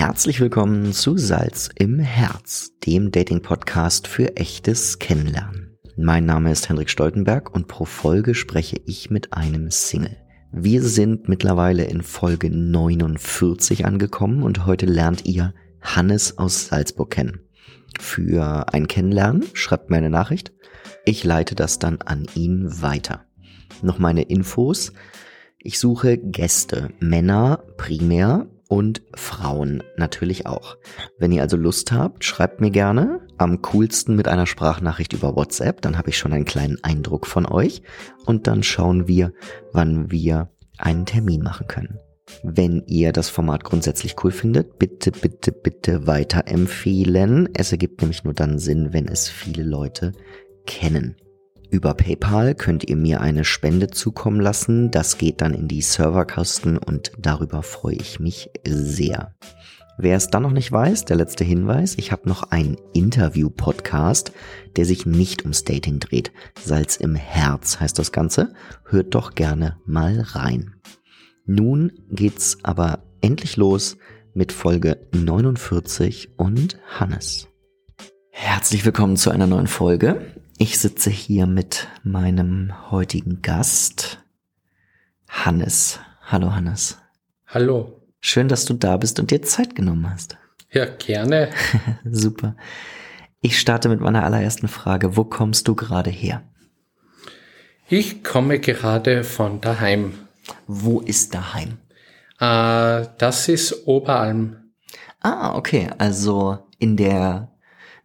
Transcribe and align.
Herzlich 0.00 0.40
willkommen 0.40 0.94
zu 0.94 1.18
Salz 1.18 1.68
im 1.74 1.98
Herz, 1.98 2.72
dem 2.86 3.10
Dating-Podcast 3.10 4.08
für 4.08 4.34
echtes 4.38 4.98
Kennenlernen. 4.98 5.76
Mein 5.94 6.24
Name 6.24 6.50
ist 6.50 6.70
Hendrik 6.70 6.88
Stoltenberg 6.88 7.54
und 7.54 7.68
pro 7.68 7.84
Folge 7.84 8.34
spreche 8.34 8.80
ich 8.86 9.10
mit 9.10 9.34
einem 9.34 9.70
Single. 9.70 10.16
Wir 10.52 10.82
sind 10.82 11.28
mittlerweile 11.28 11.84
in 11.84 12.00
Folge 12.00 12.48
49 12.48 13.84
angekommen 13.84 14.42
und 14.42 14.64
heute 14.64 14.86
lernt 14.86 15.26
ihr 15.26 15.52
Hannes 15.82 16.38
aus 16.38 16.68
Salzburg 16.68 17.10
kennen. 17.10 17.40
Für 18.00 18.72
ein 18.72 18.88
Kennenlernen 18.88 19.44
schreibt 19.52 19.90
mir 19.90 19.98
eine 19.98 20.08
Nachricht. 20.08 20.50
Ich 21.04 21.24
leite 21.24 21.54
das 21.54 21.78
dann 21.78 22.00
an 22.00 22.26
ihn 22.34 22.80
weiter. 22.80 23.26
Noch 23.82 23.98
meine 23.98 24.22
Infos. 24.22 24.94
Ich 25.58 25.78
suche 25.78 26.16
Gäste, 26.16 26.88
Männer 27.00 27.62
primär 27.76 28.46
und 28.70 29.02
Frauen 29.14 29.82
natürlich 29.96 30.46
auch. 30.46 30.76
Wenn 31.18 31.32
ihr 31.32 31.42
also 31.42 31.56
Lust 31.56 31.90
habt, 31.90 32.24
schreibt 32.24 32.60
mir 32.60 32.70
gerne. 32.70 33.20
Am 33.36 33.62
coolsten 33.62 34.14
mit 34.14 34.28
einer 34.28 34.46
Sprachnachricht 34.46 35.12
über 35.12 35.34
WhatsApp, 35.34 35.82
dann 35.82 35.98
habe 35.98 36.10
ich 36.10 36.18
schon 36.18 36.32
einen 36.32 36.44
kleinen 36.44 36.78
Eindruck 36.84 37.26
von 37.26 37.46
euch 37.46 37.82
und 38.26 38.46
dann 38.46 38.62
schauen 38.62 39.08
wir, 39.08 39.32
wann 39.72 40.12
wir 40.12 40.50
einen 40.78 41.04
Termin 41.04 41.42
machen 41.42 41.66
können. 41.66 41.98
Wenn 42.44 42.84
ihr 42.86 43.10
das 43.10 43.28
Format 43.28 43.64
grundsätzlich 43.64 44.14
cool 44.22 44.30
findet, 44.30 44.78
bitte, 44.78 45.10
bitte, 45.10 45.50
bitte 45.50 46.06
weiterempfehlen. 46.06 47.48
Es 47.54 47.72
ergibt 47.72 48.02
nämlich 48.02 48.22
nur 48.22 48.34
dann 48.34 48.60
Sinn, 48.60 48.92
wenn 48.92 49.08
es 49.08 49.28
viele 49.28 49.64
Leute 49.64 50.12
kennen. 50.64 51.16
Über 51.70 51.94
PayPal 51.94 52.56
könnt 52.56 52.88
ihr 52.90 52.96
mir 52.96 53.20
eine 53.20 53.44
Spende 53.44 53.88
zukommen 53.90 54.40
lassen. 54.40 54.90
Das 54.90 55.18
geht 55.18 55.40
dann 55.40 55.54
in 55.54 55.68
die 55.68 55.82
Serverkosten 55.82 56.76
und 56.76 57.12
darüber 57.16 57.62
freue 57.62 57.94
ich 57.94 58.18
mich 58.18 58.50
sehr. 58.66 59.36
Wer 59.96 60.16
es 60.16 60.28
dann 60.28 60.42
noch 60.42 60.50
nicht 60.50 60.72
weiß, 60.72 61.04
der 61.04 61.16
letzte 61.16 61.44
Hinweis, 61.44 61.94
ich 61.96 62.10
habe 62.10 62.28
noch 62.28 62.50
einen 62.50 62.76
Interview-Podcast, 62.92 64.32
der 64.74 64.84
sich 64.84 65.06
nicht 65.06 65.42
ums 65.42 65.62
Dating 65.62 66.00
dreht. 66.00 66.32
Salz 66.60 66.96
im 66.96 67.14
Herz 67.14 67.78
heißt 67.78 67.98
das 67.98 68.10
Ganze. 68.10 68.52
Hört 68.84 69.14
doch 69.14 69.36
gerne 69.36 69.76
mal 69.86 70.20
rein. 70.20 70.74
Nun 71.46 71.92
geht's 72.10 72.58
aber 72.64 73.04
endlich 73.20 73.56
los 73.56 73.96
mit 74.34 74.50
Folge 74.50 75.06
49 75.12 76.30
und 76.36 76.78
Hannes. 76.98 77.46
Herzlich 78.30 78.84
willkommen 78.84 79.16
zu 79.16 79.30
einer 79.30 79.46
neuen 79.46 79.66
Folge. 79.68 80.39
Ich 80.62 80.78
sitze 80.78 81.08
hier 81.08 81.46
mit 81.46 81.88
meinem 82.02 82.90
heutigen 82.90 83.40
Gast, 83.40 84.18
Hannes. 85.26 86.00
Hallo 86.20 86.54
Hannes. 86.54 86.98
Hallo. 87.46 88.02
Schön, 88.20 88.46
dass 88.46 88.66
du 88.66 88.74
da 88.74 88.98
bist 88.98 89.18
und 89.18 89.30
dir 89.30 89.40
Zeit 89.40 89.74
genommen 89.74 90.10
hast. 90.10 90.36
Ja, 90.70 90.84
gerne. 90.84 91.48
Super. 92.04 92.56
Ich 93.40 93.58
starte 93.58 93.88
mit 93.88 94.00
meiner 94.00 94.22
allerersten 94.22 94.68
Frage. 94.68 95.16
Wo 95.16 95.24
kommst 95.24 95.66
du 95.66 95.74
gerade 95.74 96.10
her? 96.10 96.42
Ich 97.88 98.22
komme 98.22 98.60
gerade 98.60 99.24
von 99.24 99.62
daheim. 99.62 100.12
Wo 100.66 101.00
ist 101.00 101.32
daheim? 101.32 101.78
Äh, 102.38 103.08
das 103.16 103.48
ist 103.48 103.86
Oberalm. 103.86 104.72
Ah, 105.20 105.56
okay. 105.56 105.88
Also 105.96 106.58
in 106.78 106.98
der 106.98 107.50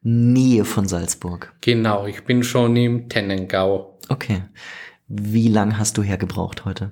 Nähe 0.08 0.66
von 0.66 0.88
Salzburg. 0.88 1.52
Genau, 1.62 2.06
ich 2.06 2.26
bin 2.26 2.44
schon 2.44 2.76
im 2.76 3.10
Tennengau. 3.10 3.98
Okay. 4.08 4.44
Wie 5.08 5.48
lang 5.48 5.80
hast 5.80 5.98
du 5.98 6.04
hergebraucht 6.04 6.64
heute? 6.64 6.92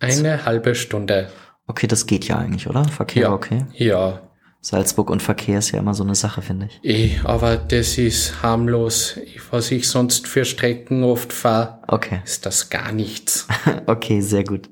Eine 0.00 0.44
halbe 0.44 0.74
Stunde. 0.74 1.30
Okay, 1.68 1.86
das 1.86 2.06
geht 2.06 2.26
ja 2.26 2.36
eigentlich, 2.36 2.68
oder? 2.68 2.82
Verkehr 2.82 3.22
ja, 3.22 3.32
okay? 3.32 3.64
Ja. 3.74 4.28
Salzburg 4.60 5.08
und 5.08 5.22
Verkehr 5.22 5.60
ist 5.60 5.70
ja 5.70 5.78
immer 5.78 5.94
so 5.94 6.02
eine 6.02 6.16
Sache, 6.16 6.42
finde 6.42 6.66
ich. 6.66 6.80
Eh, 6.82 7.20
aber 7.22 7.56
das 7.56 7.96
ist 7.96 8.42
harmlos. 8.42 9.20
Was 9.52 9.70
ich 9.70 9.86
sonst 9.86 10.26
für 10.26 10.44
Strecken 10.44 11.04
oft 11.04 11.32
fahre, 11.32 11.78
okay. 11.86 12.22
ist 12.24 12.44
das 12.44 12.70
gar 12.70 12.90
nichts. 12.90 13.46
okay, 13.86 14.20
sehr 14.20 14.42
gut. 14.42 14.68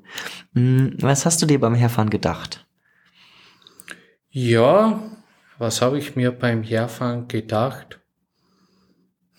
Hm, 0.53 0.97
was 0.99 1.25
hast 1.25 1.41
du 1.41 1.45
dir 1.45 1.61
beim 1.61 1.73
Herfahren 1.73 2.09
gedacht? 2.09 2.67
Ja, 4.29 5.16
was 5.57 5.81
habe 5.81 5.97
ich 5.97 6.15
mir 6.15 6.31
beim 6.31 6.63
Herfahren 6.63 7.27
gedacht? 7.27 7.99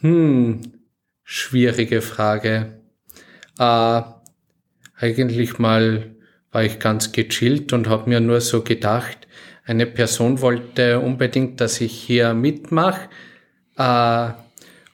Hm, 0.00 0.60
schwierige 1.24 2.02
Frage. 2.02 2.80
Äh, 3.58 4.02
eigentlich 4.96 5.58
mal 5.58 6.14
war 6.50 6.64
ich 6.64 6.78
ganz 6.78 7.12
gechillt 7.12 7.72
und 7.72 7.88
habe 7.88 8.08
mir 8.08 8.20
nur 8.20 8.40
so 8.40 8.62
gedacht, 8.62 9.28
eine 9.64 9.86
Person 9.86 10.40
wollte 10.40 10.98
unbedingt, 11.00 11.60
dass 11.60 11.80
ich 11.80 11.92
hier 11.92 12.32
mitmache. 12.32 13.08
Äh, 13.76 14.30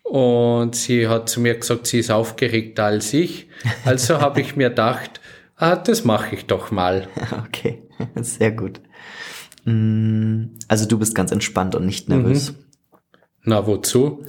und 0.03 0.75
sie 0.75 1.09
hat 1.09 1.29
zu 1.29 1.41
mir 1.41 1.55
gesagt, 1.55 1.87
sie 1.87 2.01
ist 2.01 2.11
aufgeregter 2.11 2.85
als 2.85 3.13
ich. 3.15 3.49
Also 3.85 4.21
habe 4.21 4.41
ich 4.41 4.57
mir 4.57 4.69
gedacht, 4.69 5.21
ah, 5.57 5.77
das 5.77 6.05
mache 6.05 6.35
ich 6.35 6.47
doch 6.47 6.71
mal. 6.71 7.09
Okay, 7.49 7.83
sehr 8.17 8.51
gut. 8.51 8.81
Mm, 9.65 10.57
also 10.69 10.87
du 10.87 10.99
bist 10.99 11.15
ganz 11.15 11.33
entspannt 11.33 11.75
und 11.75 11.87
nicht 11.87 12.09
nervös. 12.09 12.53
Mhm. 12.53 12.57
Na, 13.45 13.67
wozu? 13.67 14.25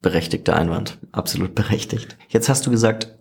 Berechtigter 0.00 0.56
Einwand. 0.56 0.98
Absolut 1.12 1.54
berechtigt. 1.56 2.16
Jetzt 2.28 2.48
hast 2.48 2.66
du 2.66 2.70
gesagt 2.70 3.16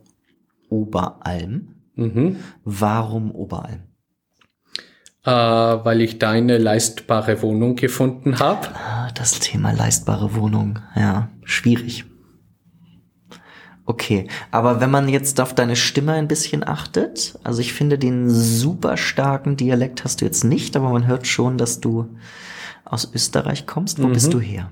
Oberalm. 0.70 1.76
Mhm. 1.96 2.38
Warum 2.64 3.32
Oberalm? 3.32 3.84
Äh, 5.24 5.32
weil 5.32 6.02
ich 6.02 6.18
da 6.18 6.32
eine 6.32 6.58
leistbare 6.58 7.42
Wohnung 7.44 7.76
gefunden 7.76 8.40
habe. 8.40 8.68
Ah, 8.74 9.12
das 9.14 9.40
Thema 9.40 9.72
leistbare 9.72 10.36
Wohnung. 10.36 10.80
Ja, 10.96 11.30
schwierig. 11.44 12.06
Okay, 13.86 14.28
aber 14.52 14.80
wenn 14.80 14.92
man 14.92 15.10
jetzt 15.10 15.42
auf 15.42 15.56
deine 15.56 15.76
Stimme 15.76 16.14
ein 16.14 16.28
bisschen 16.28 16.68
achtet, 16.68 17.38
also 17.44 17.62
ich 17.62 17.74
finde 17.74 17.98
den 17.98 18.30
super 18.30 18.96
starken 18.96 19.58
Dialekt 19.58 20.04
hast 20.04 20.22
du 20.22 20.26
jetzt 20.26 20.44
nicht, 20.44 20.76
aber 20.76 20.90
man 20.90 21.08
hört 21.08 21.26
schon, 21.26 21.58
dass 21.58 21.80
du 21.80 22.16
aus 22.86 23.12
Österreich 23.14 23.66
kommst. 23.66 24.02
Wo 24.02 24.08
mhm. 24.08 24.14
bist 24.14 24.34
du 24.34 24.40
her? 24.40 24.72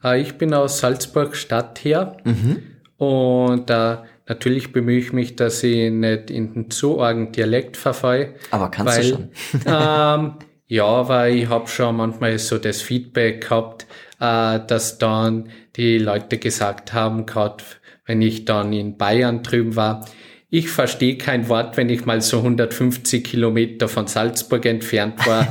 Ah, 0.00 0.16
ich 0.16 0.36
bin 0.36 0.52
aus 0.52 0.80
Salzburg 0.80 1.36
Stadt 1.36 1.84
her 1.84 2.16
mhm. 2.24 2.62
und 2.98 3.70
äh, 3.70 3.98
natürlich 4.26 4.72
bemühe 4.72 4.98
ich 4.98 5.12
mich, 5.12 5.36
dass 5.36 5.62
ich 5.62 5.90
nicht 5.90 6.30
in 6.30 6.52
den 6.52 6.70
zu 6.70 7.00
argen 7.00 7.32
Dialekt 7.32 7.76
verfalle. 7.76 8.34
Aber 8.50 8.70
kannst 8.70 8.98
weil, 8.98 9.02
du 9.02 9.16
schon? 9.16 9.28
ähm, 9.66 10.32
ja, 10.66 11.08
weil 11.08 11.36
ich 11.36 11.48
habe 11.48 11.68
schon 11.68 11.96
manchmal 11.96 12.38
so 12.38 12.58
das 12.58 12.82
Feedback 12.82 13.42
gehabt, 13.42 13.86
äh, 14.20 14.60
dass 14.66 14.98
dann 14.98 15.48
die 15.76 15.98
Leute 15.98 16.38
gesagt 16.38 16.92
haben, 16.92 17.26
gerade 17.26 17.62
wenn 18.06 18.22
ich 18.22 18.44
dann 18.44 18.72
in 18.72 18.96
Bayern 18.96 19.42
drüben 19.42 19.76
war. 19.76 20.04
Ich 20.50 20.68
verstehe 20.68 21.18
kein 21.18 21.48
Wort, 21.48 21.76
wenn 21.76 21.88
ich 21.88 22.06
mal 22.06 22.20
so 22.20 22.38
150 22.38 23.24
Kilometer 23.24 23.88
von 23.88 24.06
Salzburg 24.06 24.64
entfernt 24.66 25.26
war. 25.26 25.48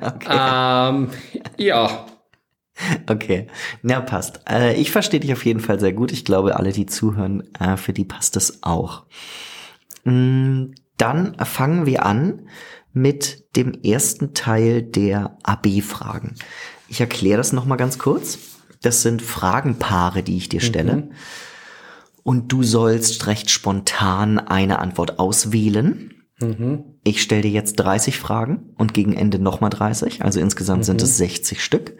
okay. 0.02 0.90
ähm, 0.90 1.08
ja. 1.56 2.06
Okay, 3.06 3.46
na 3.80 4.00
passt. 4.00 4.40
Äh, 4.46 4.74
ich 4.74 4.90
verstehe 4.90 5.20
dich 5.20 5.32
auf 5.32 5.46
jeden 5.46 5.60
Fall 5.60 5.80
sehr 5.80 5.94
gut. 5.94 6.12
Ich 6.12 6.26
glaube, 6.26 6.56
alle, 6.56 6.72
die 6.72 6.84
zuhören, 6.84 7.44
äh, 7.58 7.78
für 7.78 7.94
die 7.94 8.04
passt 8.04 8.36
es 8.36 8.62
auch. 8.62 9.06
Mm, 10.04 10.72
dann 10.98 11.34
fangen 11.38 11.86
wir 11.86 12.04
an 12.04 12.48
mit 12.92 13.56
dem 13.56 13.72
ersten 13.82 14.34
Teil 14.34 14.82
der 14.82 15.38
AB-Fragen. 15.44 16.34
Ich 16.88 17.00
erkläre 17.00 17.38
das 17.38 17.54
nochmal 17.54 17.78
ganz 17.78 17.98
kurz. 17.98 18.38
Das 18.82 19.00
sind 19.00 19.22
Fragenpaare, 19.22 20.22
die 20.22 20.36
ich 20.36 20.50
dir 20.50 20.60
stelle. 20.60 20.96
Mhm 20.96 21.10
und 22.26 22.50
du 22.50 22.64
sollst 22.64 23.28
recht 23.28 23.50
spontan 23.50 24.40
eine 24.40 24.80
Antwort 24.80 25.20
auswählen. 25.20 26.12
Mhm. 26.40 26.98
Ich 27.04 27.22
stelle 27.22 27.42
dir 27.42 27.52
jetzt 27.52 27.76
30 27.76 28.18
Fragen 28.18 28.74
und 28.76 28.92
gegen 28.94 29.12
Ende 29.12 29.38
nochmal 29.38 29.70
30, 29.70 30.24
also 30.24 30.40
insgesamt 30.40 30.80
mhm. 30.80 30.84
sind 30.86 31.02
es 31.02 31.18
60 31.18 31.62
Stück. 31.62 31.96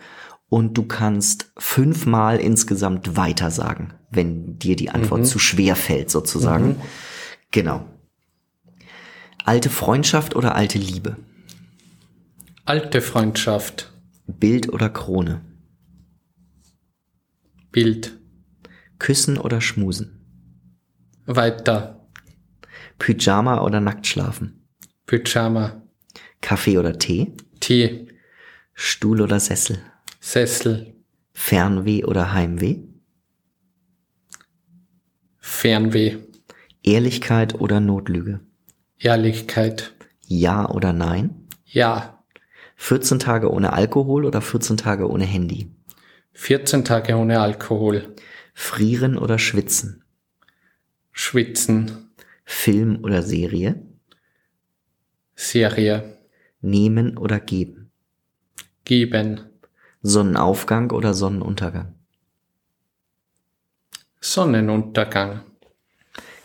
Und 0.49 0.77
du 0.77 0.83
kannst 0.83 1.53
fünfmal 1.57 2.41
insgesamt 2.41 3.17
weiter 3.17 3.53
sagen, 3.53 3.95
wenn 4.11 4.59
dir 4.59 4.75
die 4.75 4.91
Antwort 4.91 5.21
mhm. 5.21 5.27
zu 5.27 5.39
schwer 5.39 5.77
fällt, 5.77 6.11
sozusagen. 6.11 6.71
Mhm. 6.71 6.77
Genau. 7.53 7.85
Alte 9.45 9.71
Freundschaft 9.71 10.35
oder 10.35 10.57
alte 10.57 10.79
Liebe? 10.79 11.19
Alte 12.65 13.01
Freundschaft. 13.01 13.93
Bild 14.27 14.73
oder 14.73 14.89
Krone? 14.91 15.43
Bild. 17.71 18.19
Küssen 18.99 19.39
oder 19.39 19.61
schmusen? 19.61 20.16
Weiter. 21.27 22.07
Pyjama 22.99 23.61
oder 23.63 23.81
nackt 23.81 24.07
schlafen? 24.07 24.69
Pyjama. 25.07 25.83
Kaffee 26.41 26.79
oder 26.79 26.99
Tee? 26.99 27.33
Tee. 27.61 28.09
Stuhl 28.75 29.21
oder 29.21 29.41
Sessel? 29.41 29.79
Sessel. 30.21 30.95
Fernweh 31.33 32.05
oder 32.05 32.33
Heimweh? 32.33 32.79
Fernweh. 35.39 36.19
Ehrlichkeit 36.83 37.55
oder 37.61 37.81
Notlüge? 37.81 38.41
Ehrlichkeit. 38.99 39.95
Ja 40.27 40.69
oder 40.71 40.93
nein? 40.93 41.49
Ja. 41.65 42.23
14 42.77 43.19
Tage 43.19 43.51
ohne 43.51 43.73
Alkohol 43.73 44.25
oder 44.25 44.41
14 44.41 44.77
Tage 44.77 45.09
ohne 45.11 45.25
Handy? 45.25 45.71
14 46.33 46.85
Tage 46.85 47.17
ohne 47.17 47.41
Alkohol. 47.41 48.15
Frieren 48.55 49.19
oder 49.19 49.39
schwitzen? 49.39 50.05
Schwitzen. 51.19 52.11
Film 52.45 53.03
oder 53.03 53.23
Serie? 53.23 53.83
Serie. 55.35 56.19
Nehmen 56.61 57.17
oder 57.17 57.41
geben? 57.41 57.91
Geben. 58.85 59.41
Sonnenaufgang 60.03 60.91
oder 60.91 61.15
Sonnenuntergang? 61.15 61.95
Sonnenuntergang. 64.21 65.41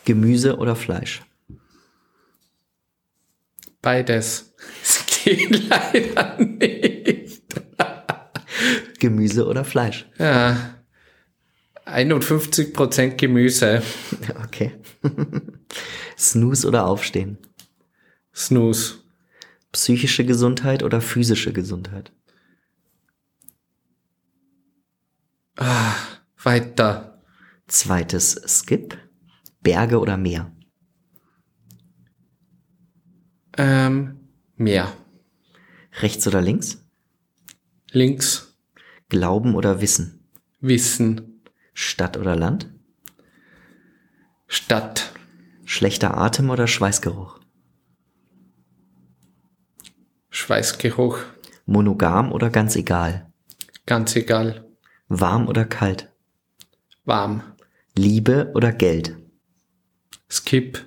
Gemüse 0.06 0.56
oder 0.58 0.78
Fleisch? 0.78 1.22
Beides. 3.82 4.56
Es 4.84 5.06
geht 5.26 5.70
leider 5.70 6.40
nicht. 6.40 7.44
Gemüse 9.00 9.46
oder 9.46 9.66
Fleisch? 9.66 10.08
Ja. 10.18 10.81
51% 11.86 13.16
Gemüse. 13.16 13.82
Okay. 14.44 14.74
Snooze 16.18 16.68
oder 16.68 16.86
Aufstehen? 16.86 17.38
Snooze. 18.34 19.00
Psychische 19.72 20.26
Gesundheit 20.26 20.84
oder 20.84 21.02
physische 21.02 21.54
Gesundheit? 21.54 22.12
Ah, 25.58 25.96
weiter. 26.44 27.24
Zweites 27.68 28.42
Skip. 28.48 28.98
Berge 29.62 30.00
oder 30.00 30.18
Meer? 30.18 30.52
Ähm, 33.58 34.30
mehr. 34.56 34.94
Rechts 36.02 36.28
oder 36.28 36.42
links? 36.42 36.84
Links. 37.92 38.58
Glauben 39.10 39.56
oder 39.56 39.82
Wissen? 39.82 40.28
Wissen. 40.62 41.31
Stadt 41.82 42.16
oder 42.16 42.36
Land? 42.36 42.70
Stadt. 44.48 45.12
Schlechter 45.66 46.16
Atem 46.16 46.52
oder 46.52 46.68
Schweißgeruch? 46.68 47.40
Schweißgeruch. 50.30 51.18
Monogam 51.66 52.32
oder 52.34 52.52
ganz 52.52 52.76
egal? 52.76 53.34
Ganz 53.88 54.16
egal. 54.16 54.70
Warm 55.08 55.48
oder 55.48 55.66
kalt? 55.66 56.14
Warm. 57.04 57.42
Liebe 57.98 58.52
oder 58.54 58.72
Geld? 58.72 59.18
Skip. 60.30 60.86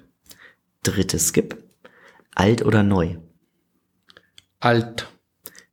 Drittes 0.85 1.31
Skip. 1.31 1.61
Alt 2.37 2.65
oder 2.65 2.85
neu? 2.85 3.17
Alt. 4.61 5.09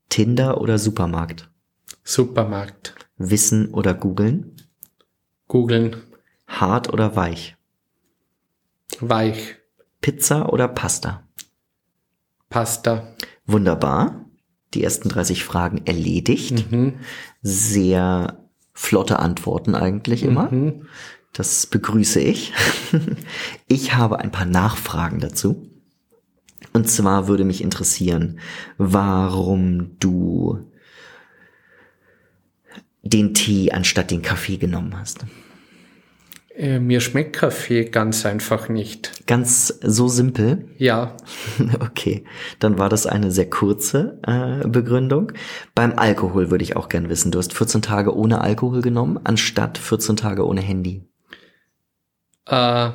Tinder 0.10 0.60
oder 0.60 0.80
Supermarkt? 0.80 1.52
Supermarkt. 2.04 2.96
Wissen 3.18 3.72
oder 3.72 3.94
googeln? 3.94 4.56
Googeln. 5.52 5.98
Hart 6.48 6.94
oder 6.94 7.18
weich? 7.18 7.58
Weich. 9.02 9.58
Pizza 10.00 10.48
oder 10.54 10.70
Pasta? 10.70 11.28
Pasta. 12.50 13.14
Wunderbar. 13.46 14.28
Die 14.74 14.82
ersten 14.82 15.10
30 15.10 15.44
Fragen 15.44 15.82
erledigt. 15.86 16.72
Mhm. 16.72 17.00
Sehr 17.42 18.48
flotte 18.72 19.20
Antworten 19.20 19.76
eigentlich 19.76 20.24
immer. 20.24 20.50
Mhm. 20.50 20.88
Das 21.34 21.68
begrüße 21.68 22.22
ich. 22.22 22.54
Ich 23.68 23.94
habe 23.94 24.20
ein 24.20 24.32
paar 24.32 24.46
Nachfragen 24.46 25.20
dazu. 25.20 25.70
Und 26.72 26.90
zwar 26.90 27.28
würde 27.28 27.44
mich 27.44 27.62
interessieren, 27.62 28.40
warum 28.78 29.98
du 30.00 30.72
den 33.04 33.34
Tee 33.34 33.72
anstatt 33.72 34.12
den 34.12 34.22
Kaffee 34.22 34.58
genommen 34.58 34.98
hast. 34.98 35.26
Äh, 36.56 36.80
mir 36.80 37.00
schmeckt 37.00 37.34
Kaffee 37.34 37.86
ganz 37.86 38.26
einfach 38.26 38.68
nicht. 38.68 39.26
Ganz 39.26 39.68
so 39.82 40.08
simpel. 40.08 40.70
Ja. 40.78 41.16
Okay, 41.80 42.26
dann 42.60 42.78
war 42.78 42.90
das 42.90 43.06
eine 43.06 43.32
sehr 43.32 43.50
kurze 43.50 44.20
äh, 44.26 44.68
Begründung. 44.68 45.34
Beim 45.76 45.94
Alkohol 45.98 46.50
würde 46.50 46.64
ich 46.64 46.76
auch 46.76 46.90
gern 46.90 47.10
wissen. 47.10 47.32
Du 47.32 47.40
hast 47.40 47.54
14 47.54 47.82
Tage 47.82 48.16
ohne 48.16 48.42
Alkohol 48.42 48.82
genommen, 48.82 49.20
anstatt 49.24 49.78
14 49.78 50.16
Tage 50.16 50.46
ohne 50.46 50.62
Handy. 50.62 51.04
Äh, 52.48 52.90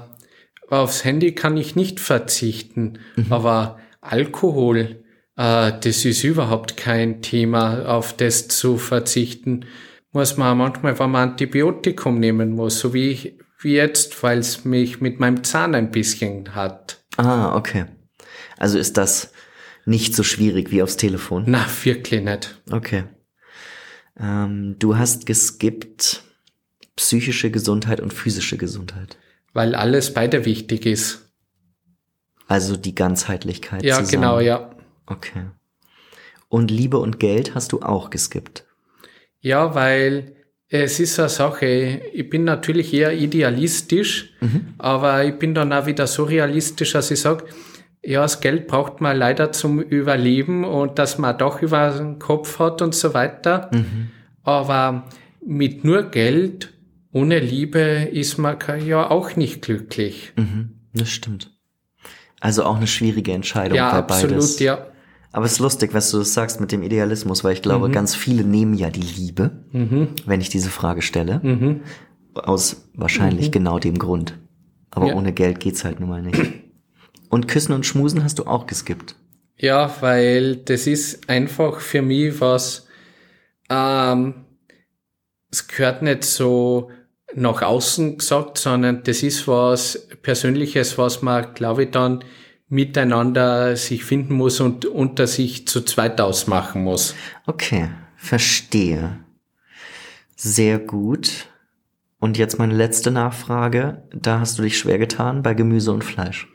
aufs 0.69 1.05
Handy 1.05 1.35
kann 1.35 1.57
ich 1.57 1.77
nicht 1.77 2.01
verzichten, 2.01 2.99
aber 3.31 3.79
Alkohol, 4.01 5.05
äh, 5.37 5.73
das 5.81 6.05
ist 6.05 6.25
überhaupt 6.25 6.77
kein 6.77 7.23
Thema, 7.23 7.87
auf 7.87 8.17
das 8.17 8.49
zu 8.49 8.77
verzichten. 8.77 9.67
Muss 10.13 10.37
man 10.37 10.59
manchmal, 10.59 10.99
wenn 10.99 11.11
man 11.11 11.31
Antibiotikum 11.31 12.19
nehmen 12.19 12.53
muss, 12.53 12.81
so 12.81 12.95
wie 12.95 13.11
ich, 13.11 13.39
jetzt, 13.75 14.23
weil 14.23 14.39
es 14.39 14.65
mich 14.65 15.01
mit 15.01 15.21
meinem 15.21 15.45
Zahn 15.45 15.75
ein 15.75 15.91
bisschen 15.91 16.55
hat. 16.55 17.05
Ah, 17.17 17.57
okay. 17.57 17.87
Also 18.59 18.79
ist 18.79 18.97
das 18.97 19.33
nicht 19.85 20.15
so 20.15 20.23
schwierig 20.23 20.71
wie 20.71 20.83
aufs 20.83 20.97
Telefon. 20.97 21.45
Na, 21.47 21.65
wirklich 21.83 22.23
nicht. 22.23 22.61
Okay. 22.71 23.05
Ähm, 24.19 24.77
du 24.79 24.97
hast 24.97 25.27
geskippt 25.27 26.23
psychische 26.97 27.51
Gesundheit 27.51 28.01
und 28.01 28.13
physische 28.13 28.57
Gesundheit. 28.57 29.19
Weil 29.53 29.75
alles 29.75 30.13
beide 30.15 30.45
wichtig 30.45 30.87
ist. 30.87 31.31
Also 32.49 32.77
die 32.77 32.95
Ganzheitlichkeit. 32.95 33.83
Ja, 33.83 33.97
zusammen. 33.97 34.11
genau, 34.11 34.41
ja. 34.41 34.71
Okay. 35.07 35.47
Und 36.49 36.71
Liebe 36.71 36.99
und 36.99 37.19
Geld 37.19 37.55
hast 37.55 37.73
du 37.73 37.83
auch 37.83 38.11
geskippt. 38.11 38.65
Ja, 39.41 39.75
weil 39.75 40.36
es 40.69 40.99
ist 41.01 41.19
eine 41.21 41.29
Sache, 41.29 41.67
ich 42.13 42.29
bin 42.29 42.45
natürlich 42.45 42.93
eher 42.93 43.13
idealistisch, 43.13 44.33
aber 44.79 45.25
ich 45.25 45.39
bin 45.39 45.55
dann 45.55 45.73
auch 45.73 45.87
wieder 45.87 46.07
so 46.07 46.25
realistisch, 46.25 46.93
dass 46.93 47.11
ich 47.11 47.21
sage, 47.21 47.45
ja, 48.05 48.23
das 48.23 48.41
Geld 48.41 48.67
braucht 48.69 49.01
man 49.01 49.17
leider 49.17 49.53
zum 49.53 49.81
Überleben 49.81 50.65
und 50.65 50.99
dass 50.99 51.19
man 51.19 51.37
doch 51.39 51.63
über 51.63 51.91
den 51.91 52.19
Kopf 52.19 52.59
hat 52.59 52.83
und 52.83 52.95
so 52.95 53.15
weiter. 53.15 53.71
Aber 54.43 55.09
mit 55.45 55.85
nur 55.85 56.05
Geld, 56.11 56.73
ohne 57.13 57.39
Liebe 57.39 57.81
ist 58.13 58.39
man 58.39 58.57
ja 58.85 59.11
auch 59.11 59.35
nicht 59.37 59.63
glücklich. 59.63 60.33
Mhm, 60.37 60.71
das 60.95 61.09
stimmt. 61.11 61.53
Also 62.41 62.65
auch 62.65 62.77
eine 62.77 62.87
schwierige 62.87 63.33
Entscheidung 63.33 63.77
Ja, 63.79 63.91
bei 63.93 63.99
absolut, 63.99 64.35
beides. 64.35 64.59
ja. 64.61 64.87
Aber 65.37 65.45
es 65.45 65.53
ist 65.53 65.59
lustig, 65.59 65.93
was 65.93 66.11
du 66.11 66.23
sagst 66.23 66.61
mit 66.63 66.73
dem 66.73 66.83
Idealismus, 66.83 67.45
weil 67.45 67.53
ich 67.53 67.61
glaube, 67.61 67.91
ganz 67.91 68.15
viele 68.15 68.43
nehmen 68.43 68.73
ja 68.73 68.89
die 68.89 69.03
Liebe, 69.03 69.51
wenn 69.71 70.41
ich 70.41 70.49
diese 70.49 70.71
Frage 70.71 71.03
stelle, 71.03 71.41
Mhm. 71.43 71.83
aus 72.33 72.89
wahrscheinlich 72.95 73.53
genau 73.53 73.79
dem 73.79 73.99
Grund. 73.99 74.39
Aber 74.91 75.09
Ja. 75.09 75.15
ohne 75.15 75.35
Geld 75.35 75.61
geht's 75.61 75.85
halt 75.85 76.01
nun 76.01 76.09
mal 76.09 76.23
nicht. 76.23 76.41
Und 77.29 77.49
Küssen 77.49 77.73
und 77.75 77.85
Schmusen 77.85 78.25
hast 78.25 78.39
du 78.39 78.47
auch 78.47 78.67
geskippt. 78.67 79.15
Ja, 79.59 79.95
weil 80.01 80.57
das 80.57 80.87
ist 80.87 81.29
einfach 81.29 81.81
für 81.81 82.01
mich 82.01 82.41
was, 82.41 82.87
ähm, 83.69 84.47
es 85.51 85.69
gehört 85.69 86.01
nicht 86.01 86.25
so 86.25 86.91
nach 87.35 87.61
außen 87.61 88.17
gesagt, 88.17 88.57
sondern 88.57 89.03
das 89.03 89.23
ist 89.23 89.47
was 89.49 90.09
Persönliches, 90.23 90.97
was 90.97 91.21
man, 91.21 91.53
glaube 91.53 91.85
ich, 91.85 91.91
dann 91.91 92.25
miteinander 92.69 93.77
sich 93.77 94.05
finden 94.05 94.35
muss 94.35 94.61
und 94.61 94.87
unter 94.87 95.27
sich 95.27 95.69
zu 95.69 95.83
zweit 95.83 96.21
ausmachen 96.21 96.83
muss. 96.83 97.15
Okay, 97.47 97.91
verstehe. 98.17 99.21
Sehr 100.35 100.79
gut. 100.79 101.47
Und 102.19 102.39
jetzt 102.39 102.59
meine 102.59 102.75
letzte 102.75 103.11
Nachfrage. 103.11 104.03
Da 104.13 104.41
hast 104.41 104.59
du 104.59 104.63
dich 104.63 104.79
schwer 104.79 104.99
getan 104.99 105.43
bei 105.43 105.55
Gemüse 105.55 105.93
und 105.93 106.03
Fleisch. 106.03 106.49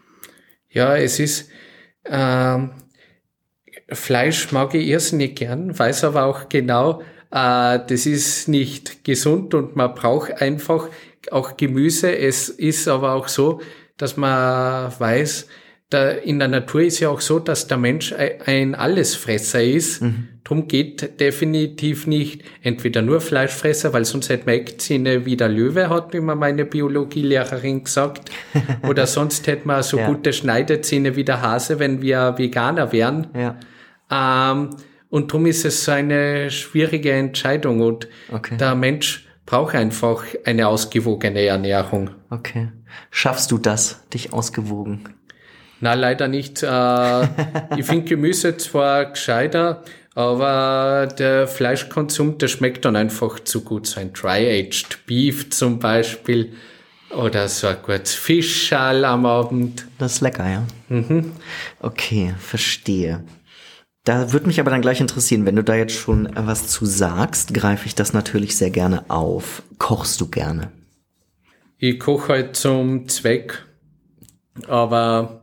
Ja, 0.69 0.95
es 0.95 1.19
ist, 1.19 1.49
ähm, 2.05 2.71
Fleisch 3.89 4.51
mag 4.51 4.73
ich 4.73 4.87
irrsinnig 4.87 5.35
gern, 5.35 5.77
weiß 5.77 6.05
aber 6.05 6.23
auch 6.23 6.49
genau, 6.49 7.01
äh, 7.29 7.79
das 7.87 8.05
ist 8.05 8.47
nicht 8.47 9.03
gesund 9.03 9.53
und 9.53 9.75
man 9.75 9.93
braucht 9.93 10.41
einfach 10.41 10.87
auch 11.29 11.57
Gemüse. 11.57 12.15
Es 12.15 12.49
ist 12.49 12.87
aber 12.87 13.13
auch 13.13 13.27
so, 13.27 13.61
dass 13.97 14.17
man 14.17 14.91
weiß, 14.97 15.47
da 15.91 16.09
in 16.09 16.39
der 16.39 16.47
Natur 16.47 16.81
ist 16.81 16.99
ja 17.01 17.09
auch 17.09 17.21
so, 17.21 17.37
dass 17.37 17.67
der 17.67 17.77
Mensch 17.77 18.11
ein- 18.45 18.73
Allesfresser 18.75 19.63
ist. 19.63 20.01
Drum 20.43 20.67
geht 20.67 21.19
definitiv 21.19 22.07
nicht 22.07 22.41
entweder 22.63 23.01
nur 23.03 23.21
Fleischfresser, 23.21 23.93
weil 23.93 24.05
sonst 24.05 24.29
hätte 24.29 24.45
man 24.47 24.55
Eckzähne 24.55 25.25
wie 25.25 25.37
der 25.37 25.49
Löwe, 25.49 25.89
hat 25.89 26.13
mir 26.13 26.21
meine 26.21 26.65
Biologielehrerin 26.65 27.83
gesagt. 27.83 28.31
Oder 28.87 29.05
sonst 29.05 29.45
hätte 29.47 29.67
man 29.67 29.83
so 29.83 29.97
Ja. 29.99 30.07
gute 30.07 30.33
Schneidezähne 30.33 31.15
wie 31.15 31.23
der 31.23 31.41
Hase, 31.41 31.77
wenn 31.77 32.01
wir 32.01 32.35
Veganer 32.37 32.91
wären. 32.91 33.27
Ja. 33.35 33.59
Ähm, 34.51 34.69
und 35.09 35.31
darum 35.31 35.45
ist 35.45 35.65
es 35.65 35.83
so 35.83 35.91
eine 35.91 36.49
schwierige 36.51 37.11
Entscheidung. 37.11 37.81
Und 37.81 38.07
Okay. 38.31 38.57
der 38.57 38.75
Mensch 38.75 39.27
braucht 39.45 39.75
einfach 39.75 40.23
eine 40.45 40.67
ausgewogene 40.67 41.41
Ernährung. 41.45 42.11
Okay. 42.29 42.69
Schaffst 43.09 43.51
du 43.51 43.57
das, 43.57 44.07
dich 44.13 44.31
ausgewogen? 44.33 45.01
Na, 45.81 45.95
leider 45.95 46.27
nicht. 46.27 46.63
Äh, 46.63 47.23
ich 47.77 47.85
finde 47.85 48.05
Gemüse 48.05 48.55
zwar 48.57 49.05
gescheiter, 49.05 49.83
Aber 50.13 51.07
der 51.07 51.47
Fleischkonsum, 51.47 52.37
der 52.37 52.47
schmeckt 52.49 52.85
dann 52.85 52.95
einfach 52.95 53.39
zu 53.39 53.63
gut. 53.63 53.87
So 53.87 53.99
ein 53.99 54.13
Dry-Aged 54.13 55.05
Beef 55.05 55.49
zum 55.49 55.79
Beispiel. 55.79 56.53
Oder 57.11 57.47
so 57.49 57.67
ein 57.67 57.77
gutes 57.81 58.13
Fischschal 58.13 59.03
am 59.05 59.25
Abend. 59.25 59.85
Das 59.97 60.13
ist 60.13 60.21
lecker, 60.21 60.49
ja. 60.49 60.67
Mhm. 60.89 61.31
Okay, 61.79 62.33
verstehe. 62.37 63.23
Da 64.03 64.31
würde 64.33 64.47
mich 64.47 64.59
aber 64.59 64.71
dann 64.71 64.81
gleich 64.81 64.99
interessieren, 65.01 65.45
wenn 65.45 65.55
du 65.55 65.63
da 65.63 65.75
jetzt 65.75 65.93
schon 65.93 66.29
was 66.35 66.67
zu 66.67 66.85
sagst, 66.85 67.53
greife 67.53 67.85
ich 67.85 67.95
das 67.95 68.13
natürlich 68.13 68.57
sehr 68.57 68.71
gerne 68.71 69.09
auf. 69.09 69.61
Kochst 69.77 70.19
du 70.21 70.27
gerne? 70.27 70.71
Ich 71.77 71.99
koche 71.99 72.33
halt 72.33 72.55
zum 72.55 73.07
Zweck, 73.07 73.65
aber 74.67 75.40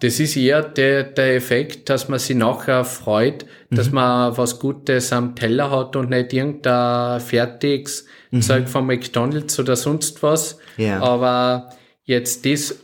das 0.00 0.20
ist 0.20 0.36
eher 0.36 0.62
der, 0.62 1.04
der 1.04 1.36
Effekt, 1.36 1.88
dass 1.88 2.08
man 2.08 2.18
sich 2.18 2.36
nachher 2.36 2.84
freut, 2.84 3.46
mhm. 3.70 3.76
dass 3.76 3.90
man 3.90 4.36
was 4.36 4.58
Gutes 4.58 5.12
am 5.12 5.34
Teller 5.34 5.70
hat 5.70 5.96
und 5.96 6.10
nicht 6.10 6.32
irgendein 6.32 7.20
fertiges 7.20 8.06
mhm. 8.30 8.42
Zeug 8.42 8.68
von 8.68 8.86
McDonalds 8.86 9.58
oder 9.58 9.76
sonst 9.76 10.22
was. 10.22 10.58
Ja. 10.76 11.00
Aber 11.00 11.70
jetzt 12.04 12.44
das 12.44 12.76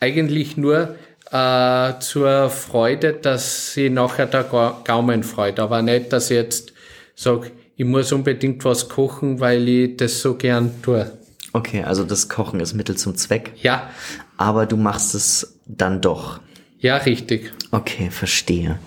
eigentlich 0.00 0.56
nur 0.56 0.96
äh, 1.30 1.92
zur 2.00 2.50
Freude, 2.50 3.14
dass 3.14 3.72
sie 3.72 3.88
nachher 3.88 4.26
der 4.26 4.44
Gaumen 4.84 5.22
freut, 5.22 5.58
aber 5.58 5.80
nicht, 5.80 6.12
dass 6.12 6.30
ich 6.30 6.36
jetzt 6.36 6.72
sage, 7.14 7.52
ich 7.76 7.84
muss 7.84 8.12
unbedingt 8.12 8.64
was 8.64 8.88
kochen, 8.88 9.40
weil 9.40 9.66
ich 9.68 9.96
das 9.96 10.20
so 10.20 10.34
gern 10.34 10.82
tue. 10.82 11.10
Okay, 11.54 11.82
also 11.82 12.04
das 12.04 12.28
Kochen 12.28 12.60
ist 12.60 12.74
Mittel 12.74 12.96
zum 12.96 13.16
Zweck. 13.16 13.52
Ja. 13.62 13.90
Aber 14.36 14.66
du 14.66 14.76
machst 14.76 15.14
es 15.14 15.60
dann 15.76 16.00
doch. 16.00 16.40
Ja, 16.78 16.96
richtig. 16.96 17.52
Okay, 17.70 18.10
verstehe. 18.10 18.78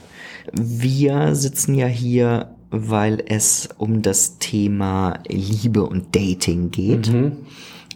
Wir 0.51 1.35
sitzen 1.35 1.75
ja 1.75 1.87
hier, 1.87 2.55
weil 2.69 3.23
es 3.27 3.69
um 3.77 4.01
das 4.01 4.37
Thema 4.37 5.19
Liebe 5.27 5.85
und 5.85 6.15
Dating 6.15 6.71
geht. 6.71 7.11
Mhm. 7.11 7.37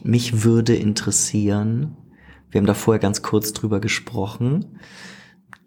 Mich 0.04 0.44
würde 0.44 0.76
interessieren, 0.76 1.98
wir 2.50 2.60
haben 2.60 2.66
da 2.66 2.74
vorher 2.74 3.00
ganz 3.00 3.22
kurz 3.22 3.54
drüber 3.54 3.80
gesprochen. 3.80 4.80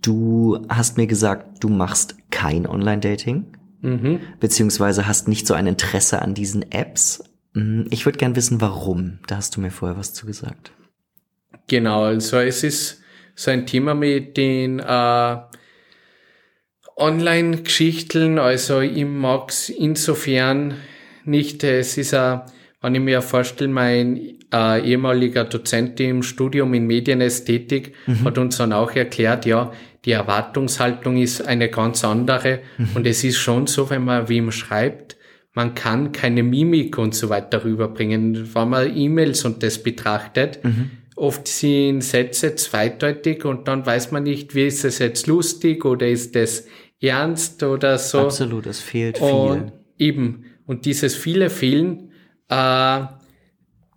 Du 0.01 0.65
hast 0.69 0.97
mir 0.97 1.07
gesagt, 1.07 1.63
du 1.63 1.69
machst 1.69 2.17
kein 2.31 2.67
Online-Dating, 2.67 3.45
mhm. 3.83 4.21
beziehungsweise 4.41 5.07
hast 5.07 5.29
nicht 5.29 5.47
so 5.47 5.55
ein 5.55 5.67
Interesse 5.67 6.23
an 6.23 6.35
diesen 6.35 6.73
Apps. 6.73 7.23
Mhm, 7.55 7.87
ich 7.91 8.05
würde 8.05 8.19
gern 8.19 8.35
wissen, 8.35 8.61
warum. 8.61 9.19
Da 9.27 9.37
hast 9.37 9.57
du 9.57 9.61
mir 9.61 9.71
vorher 9.71 9.97
was 9.97 10.15
zu 10.15 10.27
gesagt. 10.27 10.73
Genau, 11.69 12.05
also 12.05 12.39
es 12.39 12.65
ist 12.65 13.02
so 13.35 13.51
ein 13.51 13.67
Thema 13.67 13.95
mit 13.95 14.37
den 14.37 14.79
äh, 14.79 15.37
Online-Geschichten. 16.97 18.39
Also 18.39 18.81
ich 18.81 19.05
mag 19.05 19.51
es 19.51 19.69
insofern 19.69 20.75
nicht. 21.25 21.65
Es 21.65 21.97
ist 21.99 22.13
ja, 22.13 22.47
wenn 22.81 22.95
ich 22.95 23.01
mir 23.01 23.23
vorstelle, 23.23 23.71
mein 23.71 24.39
äh, 24.53 24.81
ehemaliger 24.89 25.45
Dozent 25.45 25.99
im 26.01 26.23
Studium 26.23 26.75
in 26.75 26.87
Medienästhetik 26.87 27.95
mhm. 28.07 28.25
hat 28.25 28.39
uns 28.39 28.59
dann 28.59 28.73
auch 28.73 28.93
erklärt, 28.93 29.47
ja, 29.47 29.73
die 30.05 30.13
Erwartungshaltung 30.13 31.17
ist 31.17 31.47
eine 31.47 31.69
ganz 31.69 32.05
andere. 32.05 32.61
Mhm. 32.77 32.89
Und 32.95 33.07
es 33.07 33.25
ist 33.25 33.39
schon 33.39 33.67
so, 33.67 33.89
wenn 33.91 34.05
man 34.05 34.29
wem 34.29 34.51
schreibt, 34.51 35.17
man 35.55 35.75
kann 35.75 36.13
keine 36.13 36.43
Mimik 36.43 36.99
und 36.99 37.15
so 37.15 37.29
weiter 37.29 37.65
rüberbringen. 37.65 38.55
Wenn 38.55 38.69
man 38.69 38.97
E-Mails 38.97 39.45
und 39.45 39.63
das 39.63 39.83
betrachtet, 39.83 40.65
mhm. 40.65 40.91
Oft 41.17 41.47
sind 41.49 42.03
Sätze 42.03 42.55
zweideutig 42.55 43.45
und 43.45 43.69
dann 43.69 43.85
weiß 43.85 44.13
man 44.13 44.23
nicht, 44.23 44.55
wie 44.55 44.67
ist 44.67 44.85
es 44.85 44.99
jetzt 44.99 45.27
lustig 45.27 45.85
oder 45.85 46.09
ist 46.09 46.35
das 46.35 46.67
ernst 47.01 47.63
oder 47.63 47.99
so. 47.99 48.21
Absolut, 48.21 48.67
es 48.67 48.81
fehlt 48.81 49.19
viel. 49.19 49.27
Und 49.27 49.73
eben, 49.99 50.45
und 50.67 50.87
dieses 50.87 51.15
viele 51.15 51.51
Fehlen 51.51 52.13
äh, 52.49 53.01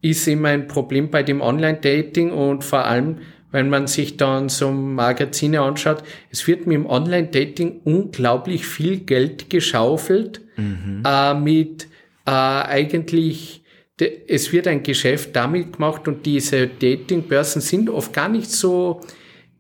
ist 0.02 0.28
immer 0.28 0.50
ein 0.50 0.68
Problem 0.68 1.10
bei 1.10 1.24
dem 1.24 1.42
Online-Dating 1.42 2.32
und 2.32 2.64
vor 2.64 2.86
allem, 2.86 3.20
wenn 3.52 3.70
man 3.70 3.88
sich 3.88 4.18
dann 4.18 4.50
so 4.50 4.72
Magazine 4.72 5.62
anschaut, 5.62 6.04
es 6.30 6.46
wird 6.48 6.68
mit 6.68 6.76
dem 6.76 6.86
Online-Dating 6.86 7.82
unglaublich 7.84 8.66
viel 8.66 8.98
Geld 8.98 9.50
geschaufelt 9.50 10.42
mhm. 10.58 11.04
äh, 11.06 11.34
mit 11.34 11.88
äh, 12.26 12.32
eigentlich, 12.32 13.64
es 14.00 14.52
wird 14.52 14.68
ein 14.68 14.84
Geschäft 14.84 15.36
damit 15.36 15.74
gemacht 15.74 16.08
und 16.08 16.26
diese 16.26 16.68
Dating-Börsen 16.68 17.62
sind 17.62 17.90
oft 17.90 18.12
gar 18.12 18.28
nicht 18.28 18.52
so 18.52 19.02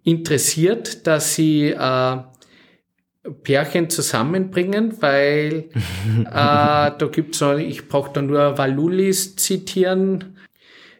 interessiert, 0.03 1.07
dass 1.07 1.35
sie 1.35 1.69
äh, 1.69 2.17
Pärchen 3.43 3.89
zusammenbringen, 3.89 5.01
weil 5.01 5.69
äh, 6.19 6.25
da 6.25 7.09
gibt's 7.11 7.39
so, 7.39 7.55
ich 7.55 7.87
brauche 7.87 8.11
da 8.13 8.21
nur 8.21 8.57
Valulis 8.57 9.35
zitieren, 9.35 10.37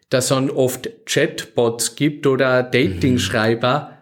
dass 0.09 0.31
es 0.31 0.49
oft 0.51 0.89
Chatbots 1.05 1.95
gibt 1.95 2.27
oder 2.27 2.63
Datingschreiber, 2.63 3.97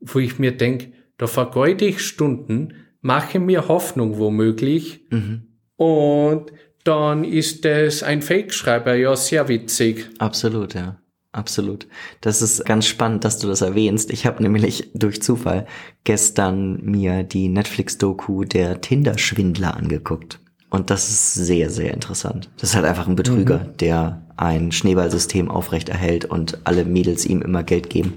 mhm. 0.00 0.08
wo 0.12 0.18
ich 0.18 0.38
mir 0.38 0.52
denke, 0.56 0.92
da 1.18 1.26
vergeude 1.26 1.86
ich 1.86 2.00
Stunden, 2.00 2.74
mache 3.00 3.38
mir 3.38 3.68
Hoffnung 3.68 4.18
womöglich 4.18 5.06
mhm. 5.10 5.46
und 5.76 6.52
dann 6.86 7.24
ist 7.24 7.64
es 7.64 8.02
ein 8.02 8.22
Fake-Schreiber, 8.22 8.94
ja, 8.94 9.16
sehr 9.16 9.48
witzig. 9.48 10.08
Absolut, 10.18 10.74
ja. 10.74 10.98
Absolut. 11.32 11.86
Das 12.22 12.40
ist 12.40 12.64
ganz 12.64 12.86
spannend, 12.86 13.24
dass 13.24 13.38
du 13.38 13.46
das 13.46 13.60
erwähnst. 13.60 14.10
Ich 14.10 14.24
habe 14.24 14.42
nämlich 14.42 14.90
durch 14.94 15.20
Zufall 15.20 15.66
gestern 16.04 16.82
mir 16.82 17.24
die 17.24 17.48
Netflix-Doku 17.48 18.44
der 18.44 18.80
Tinder-Schwindler 18.80 19.76
angeguckt. 19.76 20.40
Und 20.70 20.88
das 20.88 21.10
ist 21.10 21.34
sehr, 21.34 21.68
sehr 21.68 21.92
interessant. 21.92 22.48
Das 22.58 22.70
ist 22.70 22.76
halt 22.76 22.86
einfach 22.86 23.06
ein 23.06 23.16
Betrüger, 23.16 23.58
mhm. 23.58 23.76
der 23.76 24.22
ein 24.36 24.72
Schneeballsystem 24.72 25.50
aufrechterhält 25.50 26.24
und 26.24 26.58
alle 26.64 26.86
Mädels 26.86 27.26
ihm 27.26 27.42
immer 27.42 27.62
Geld 27.62 27.90
geben. 27.90 28.14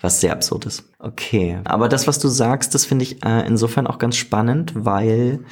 Was 0.00 0.20
sehr 0.20 0.32
absurd 0.32 0.66
ist. 0.66 0.84
Okay. 0.98 1.60
Aber 1.64 1.88
das, 1.88 2.06
was 2.08 2.18
du 2.18 2.28
sagst, 2.28 2.74
das 2.74 2.86
finde 2.86 3.04
ich 3.04 3.24
äh, 3.24 3.46
insofern 3.46 3.86
auch 3.86 3.98
ganz 3.98 4.16
spannend, 4.16 4.72
weil 4.74 5.44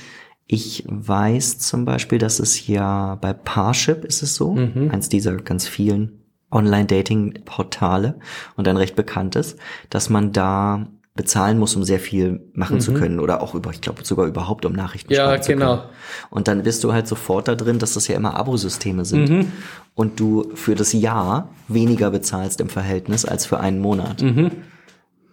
ich 0.51 0.85
weiß 0.89 1.59
zum 1.59 1.85
Beispiel, 1.85 2.19
dass 2.19 2.41
es 2.41 2.67
ja 2.67 3.17
bei 3.17 3.35
Parship 3.35 4.05
ist 4.05 4.23
es 4.23 4.35
so, 4.35 4.55
mhm. 4.55 4.91
eins 4.91 5.11
dieser 5.11 5.37
ganz 5.37 5.69
vielen 5.69 6.25
Online-Dating-Portale 6.51 8.19
und 8.57 8.67
ein 8.67 8.79
recht 8.79 8.97
bekanntes, 8.97 9.57
dass 9.91 10.09
man 10.09 10.33
da 10.33 10.89
bezahlen 11.15 11.59
muss, 11.59 11.77
um 11.77 11.85
sehr 11.85 12.01
viel 12.01 12.49
machen 12.55 12.77
mhm. 12.77 12.81
zu 12.81 12.95
können 12.95 13.21
oder 13.21 13.43
auch 13.43 13.55
über, 13.55 13.71
ich 13.73 13.83
glaube 13.83 14.05
sogar 14.05 14.27
überhaupt 14.27 14.65
um 14.65 14.73
Nachrichten 14.73 15.13
ja, 15.13 15.39
zu 15.39 15.53
genau. 15.53 15.77
können. 15.77 15.89
Und 16.31 16.49
dann 16.49 16.63
bist 16.63 16.83
du 16.83 16.95
halt 16.95 17.07
sofort 17.07 17.49
da 17.49 17.55
drin, 17.55 17.79
dass 17.79 17.93
das 17.93 18.09
ja 18.09 18.17
immer 18.17 18.35
Abosysteme 18.35 19.05
sind 19.05 19.29
mhm. 19.29 19.53
und 19.95 20.19
du 20.19 20.51
für 20.55 20.77
das 20.77 20.95
Jahr 20.95 21.51
weniger 21.67 22.11
bezahlst 22.11 22.63
im 22.63 22.71
Verhältnis 22.71 23.27
als 23.27 23.45
für 23.45 23.61
einen 23.61 23.81
Monat. 23.81 24.23
Mhm. 24.23 24.53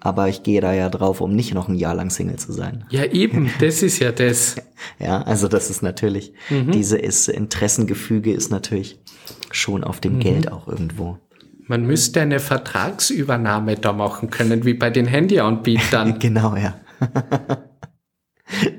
Aber 0.05 0.29
ich 0.29 0.43
gehe 0.43 0.62
da 0.62 0.71
ja 0.71 0.88
drauf, 0.89 1.19
um 1.19 1.35
nicht 1.35 1.55
noch 1.55 1.67
ein 1.67 1.74
Jahr 1.74 1.95
lang 1.95 2.12
Single 2.12 2.38
zu 2.38 2.51
sein. 2.51 2.85
Ja, 2.91 3.05
eben, 3.05 3.50
das 3.59 3.81
ist 3.81 3.97
ja 3.97 4.12
das. 4.12 4.55
ja, 5.00 5.24
also 5.24 5.47
das 5.47 5.71
ist 5.71 5.81
natürlich, 5.81 6.31
mhm. 6.51 6.69
diese 6.69 7.00
ist, 7.00 7.27
Interessengefüge 7.27 8.31
ist 8.31 8.51
natürlich 8.51 9.00
schon 9.50 9.83
auf 9.83 10.00
dem 10.00 10.17
mhm. 10.17 10.19
Geld 10.19 10.51
auch 10.51 10.67
irgendwo. 10.67 11.17
Man 11.65 11.88
müsste 11.88 12.21
eine 12.21 12.39
Vertragsübernahme 12.39 13.77
da 13.77 13.93
machen 13.93 14.29
können, 14.29 14.63
wie 14.63 14.75
bei 14.75 14.91
den 14.91 15.07
Handyanbietern. 15.07 16.19
genau, 16.19 16.55
ja. 16.55 16.75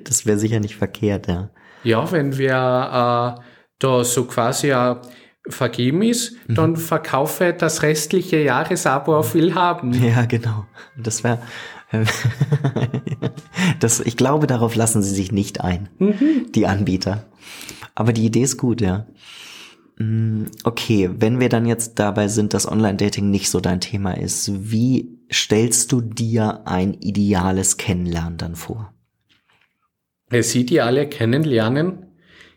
das 0.05 0.27
wäre 0.27 0.39
sicher 0.39 0.61
nicht 0.61 0.77
verkehrt, 0.77 1.27
ja. 1.27 1.51
Ja, 1.83 2.13
wenn 2.13 2.39
wir 2.39 2.53
äh, 2.53 3.43
da 3.81 4.05
so 4.05 4.27
quasi 4.27 4.71
äh, 4.71 4.95
vergeben 5.49 6.03
ist, 6.03 6.37
mhm. 6.49 6.55
dann 6.55 6.77
verkaufe 6.77 7.55
das 7.57 7.83
restliche 7.83 8.39
Jahresabo 8.39 9.17
auf 9.17 9.35
Willhaben. 9.35 9.93
Ja, 10.07 10.25
genau. 10.25 10.67
Das 10.97 11.25
wäre 11.25 11.41
das, 13.81 14.01
ich 14.01 14.17
glaube, 14.17 14.47
darauf 14.47 14.75
lassen 14.75 15.03
sie 15.03 15.15
sich 15.15 15.33
nicht 15.33 15.61
ein, 15.61 15.89
mhm. 15.99 16.51
die 16.55 16.67
Anbieter. 16.67 17.27
Aber 17.95 18.13
die 18.13 18.27
Idee 18.27 18.43
ist 18.43 18.57
gut, 18.57 18.81
ja. 18.81 19.07
Mm, 19.99 20.45
okay, 20.65 21.11
wenn 21.13 21.41
wir 21.41 21.49
dann 21.49 21.67
jetzt 21.67 21.99
dabei 21.99 22.29
sind, 22.29 22.55
dass 22.55 22.71
Online-Dating 22.71 23.31
nicht 23.31 23.51
so 23.51 23.61
dein 23.61 23.81
Thema 23.81 24.17
ist, 24.17 24.71
wie 24.71 25.19
stellst 25.33 25.93
du 25.93 26.01
dir 26.01 26.63
ein 26.67 26.95
ideales 26.95 27.77
Kennenlernen 27.77 28.37
dann 28.37 28.57
vor? 28.57 28.93
Das 30.29 30.55
ideale 30.55 31.09
Kennenlernen 31.09 32.07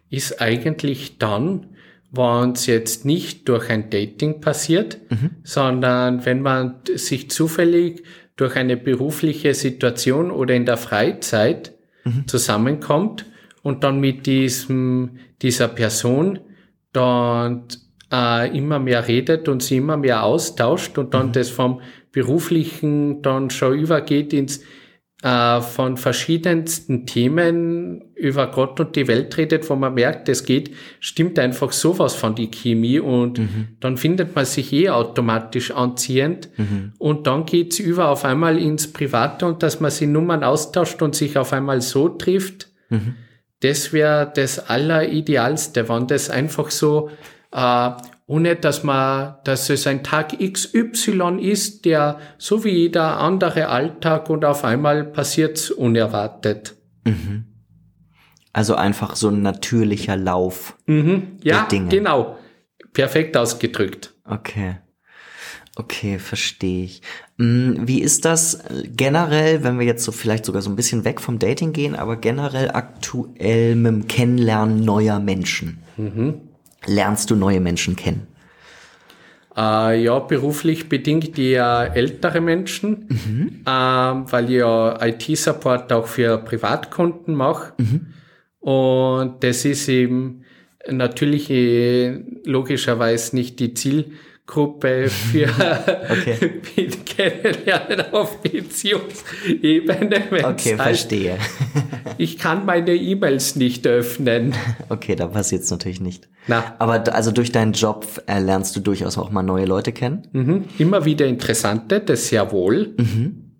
ist 0.09 0.41
eigentlich 0.41 1.17
dann, 1.19 1.67
wenn 2.11 2.51
es 2.51 2.65
jetzt 2.65 3.05
nicht 3.05 3.47
durch 3.47 3.69
ein 3.69 3.89
Dating 3.89 4.41
passiert, 4.41 4.99
mhm. 5.09 5.31
sondern 5.43 6.25
wenn 6.25 6.41
man 6.41 6.75
sich 6.95 7.29
zufällig 7.29 8.03
durch 8.35 8.55
eine 8.55 8.77
berufliche 8.77 9.53
Situation 9.53 10.31
oder 10.31 10.55
in 10.55 10.65
der 10.65 10.77
Freizeit 10.77 11.73
mhm. 12.05 12.27
zusammenkommt 12.27 13.25
und 13.61 13.83
dann 13.83 13.99
mit 13.99 14.25
diesem, 14.25 15.17
dieser 15.41 15.67
Person 15.67 16.39
dann 16.93 17.65
äh, 18.11 18.57
immer 18.57 18.79
mehr 18.79 19.07
redet 19.07 19.47
und 19.47 19.61
sie 19.61 19.77
immer 19.77 19.97
mehr 19.97 20.23
austauscht 20.23 20.97
und 20.97 21.13
dann 21.13 21.27
mhm. 21.27 21.31
das 21.33 21.49
vom 21.49 21.81
beruflichen 22.11 23.21
dann 23.21 23.49
schon 23.49 23.77
übergeht 23.77 24.33
ins 24.33 24.61
äh, 25.21 25.59
von 25.59 25.97
verschiedensten 25.97 27.05
Themen 27.05 28.05
über 28.15 28.47
Gott 28.47 28.79
und 28.79 28.95
die 28.95 29.07
Welt 29.07 29.35
redet, 29.37 29.69
wo 29.69 29.75
man 29.75 29.93
merkt, 29.93 30.29
es 30.29 30.45
geht, 30.45 30.73
stimmt 31.01 31.37
einfach 31.39 31.73
sowas 31.73 32.15
von 32.15 32.35
die 32.35 32.49
Chemie 32.49 32.99
und 32.99 33.39
mhm. 33.39 33.67
dann 33.81 33.97
findet 33.97 34.35
man 34.35 34.45
sich 34.45 34.71
eh 34.71 34.89
automatisch 34.89 35.71
anziehend 35.71 36.49
mhm. 36.57 36.93
und 36.97 37.27
dann 37.27 37.45
geht's 37.45 37.79
über 37.79 38.07
auf 38.07 38.23
einmal 38.23 38.57
ins 38.57 38.93
Private 38.93 39.45
und 39.45 39.61
dass 39.61 39.81
man 39.81 39.91
sich 39.91 40.07
Nummern 40.07 40.43
austauscht 40.43 41.01
und 41.01 41.15
sich 41.15 41.37
auf 41.37 41.51
einmal 41.51 41.81
so 41.81 42.07
trifft. 42.07 42.69
Mhm. 42.89 43.15
Das 43.59 43.91
wäre 43.91 44.31
das 44.33 44.69
Alleridealste, 44.69 45.89
wenn 45.89 46.07
das 46.07 46.29
einfach 46.29 46.71
so 46.71 47.09
äh, 47.51 47.89
ohne 48.29 48.55
dass 48.55 48.83
man, 48.83 49.37
dass 49.43 49.71
es 49.71 49.87
ein 49.87 50.03
Tag 50.03 50.37
XY 50.37 51.39
ist, 51.41 51.83
der 51.85 52.19
so 52.37 52.63
wie 52.63 52.69
jeder 52.69 53.19
andere 53.19 53.69
Alltag 53.69 54.29
und 54.29 54.45
auf 54.45 54.63
einmal 54.63 55.03
passiert's 55.03 55.71
unerwartet. 55.71 56.75
Mhm. 57.05 57.45
Also 58.53 58.75
einfach 58.75 59.15
so 59.15 59.29
ein 59.29 59.41
natürlicher 59.41 60.15
Lauf. 60.15 60.77
Mhm. 60.85 61.39
Ja, 61.43 61.65
Dinge. 61.71 61.89
genau. 61.89 62.37
Perfekt 62.93 63.35
ausgedrückt. 63.35 64.13
Okay. 64.25 64.77
Okay, 65.75 66.19
verstehe 66.19 66.83
ich. 66.83 67.01
Mm, 67.37 67.87
wie 67.87 67.99
ist 67.99 68.25
das 68.25 68.63
generell, 68.95 69.63
wenn 69.63 69.79
wir 69.79 69.87
jetzt 69.87 70.03
so 70.03 70.11
vielleicht 70.11 70.45
sogar 70.45 70.61
so 70.61 70.69
ein 70.69 70.75
bisschen 70.75 71.03
weg 71.03 71.19
vom 71.19 71.39
Dating 71.39 71.73
gehen, 71.73 71.95
aber 71.95 72.15
generell 72.15 72.69
aktuell 72.69 73.75
mit 73.75 73.91
dem 73.91 74.07
Kennenlernen 74.07 74.81
neuer 74.81 75.19
Menschen? 75.19 75.79
Mhm 75.97 76.41
lernst 76.85 77.29
du 77.29 77.35
neue 77.35 77.59
Menschen 77.59 77.95
kennen? 77.95 78.27
Äh, 79.55 80.03
ja, 80.03 80.19
beruflich 80.19 80.89
bedingt 80.89 81.37
eher 81.37 81.91
ältere 81.93 82.39
Menschen, 82.39 83.07
mhm. 83.09 83.61
äh, 83.65 83.69
weil 83.69 84.45
ich 84.45 84.57
ja 84.57 84.97
IT-Support 85.01 85.91
auch 85.91 86.07
für 86.07 86.37
Privatkunden 86.37 87.35
mache. 87.35 87.73
Mhm. 87.77 88.13
Und 88.59 89.43
das 89.43 89.65
ist 89.65 89.89
eben 89.89 90.43
natürlich 90.89 91.49
äh, 91.49 92.23
logischerweise 92.45 93.35
nicht 93.35 93.59
die 93.59 93.73
Ziel, 93.73 94.11
Gruppe 94.49 95.09
für 95.09 95.47
okay. 96.09 96.61
Kennenlernen 97.05 98.11
auf 98.11 98.41
Beziehungsebene. 98.41 100.23
Okay, 100.43 100.75
verstehe. 100.75 101.37
ich 102.17 102.39
kann 102.39 102.65
meine 102.65 102.95
E-Mails 102.95 103.55
nicht 103.55 103.85
öffnen. 103.85 104.55
Okay, 104.89 105.15
da 105.15 105.27
passiert 105.27 105.61
es 105.61 105.69
natürlich 105.69 106.01
nicht. 106.01 106.29
Na. 106.47 106.75
Aber 106.79 107.13
also 107.13 107.31
durch 107.31 107.51
deinen 107.51 107.73
Job 107.73 108.23
äh, 108.25 108.39
lernst 108.39 108.75
du 108.75 108.79
durchaus 108.79 109.19
auch 109.19 109.29
mal 109.29 109.43
neue 109.43 109.65
Leute 109.65 109.91
kennen? 109.91 110.27
Mhm. 110.31 110.65
Immer 110.79 111.05
wieder 111.05 111.27
interessante, 111.27 111.99
das 111.99 112.29
sehr 112.29 112.51
wohl. 112.51 112.95
Mhm. 112.97 113.51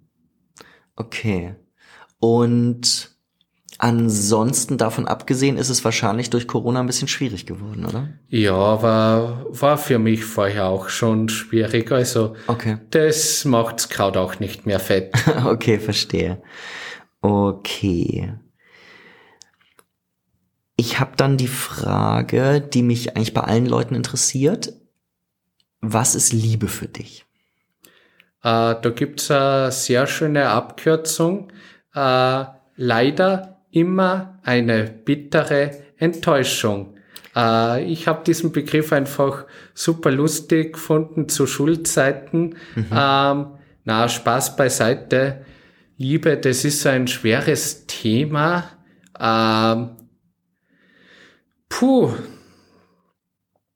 Okay. 0.96 1.54
Und 2.20 3.12
Ansonsten 3.82 4.78
davon 4.78 5.08
abgesehen 5.08 5.58
ist 5.58 5.70
es 5.70 5.86
wahrscheinlich 5.86 6.30
durch 6.30 6.48
Corona 6.48 6.82
ein 6.82 6.86
bisschen 6.86 7.08
schwierig 7.08 7.46
geworden, 7.46 7.86
oder? 7.86 8.10
Ja, 8.28 8.82
war, 8.82 9.46
war 9.50 9.78
für 9.78 10.00
mich 10.00 10.26
vorher 10.26 10.66
auch 10.66 10.90
schon 10.90 11.30
schwierig. 11.30 11.90
Also 11.90 12.36
okay. 12.48 12.80
das 12.90 13.46
macht's 13.46 13.88
Kraut 13.88 14.18
auch 14.18 14.42
nicht 14.42 14.66
mehr 14.66 14.82
fett. 14.82 15.14
okay, 15.46 15.80
verstehe. 15.80 16.42
Okay. 17.22 18.34
Ich 20.76 21.00
habe 21.00 21.12
dann 21.16 21.38
die 21.38 21.48
Frage, 21.48 22.60
die 22.60 22.84
mich 22.84 23.16
eigentlich 23.16 23.34
bei 23.34 23.44
allen 23.44 23.66
Leuten 23.66 23.96
interessiert. 23.96 24.74
Was 25.80 26.16
ist 26.16 26.34
Liebe 26.34 26.68
für 26.68 26.90
dich? 26.90 27.26
Äh, 28.44 28.76
da 28.82 28.92
gibt's 28.94 29.32
eine 29.32 29.72
sehr 29.72 30.06
schöne 30.06 30.50
Abkürzung. 30.50 31.54
Äh, 31.96 32.44
leider 32.76 33.59
immer 33.72 34.40
eine 34.44 34.84
bittere 34.86 35.72
Enttäuschung. 35.98 36.96
Äh, 37.36 37.84
ich 37.86 38.08
habe 38.08 38.24
diesen 38.24 38.52
Begriff 38.52 38.92
einfach 38.92 39.46
super 39.74 40.12
lustig 40.12 40.74
gefunden 40.74 41.30
zu 41.30 41.48
Schulzeiten. 41.48 42.56
Mhm. 42.76 42.86
Ähm, 42.92 43.46
na, 43.84 44.10
Spaß 44.10 44.56
beiseite. 44.56 45.46
Liebe, 45.98 46.38
das 46.38 46.66
ist 46.66 46.86
ein 46.88 47.08
schweres 47.08 47.86
Thema. 47.88 48.70
Ähm, 49.20 49.98
puh, 51.68 52.14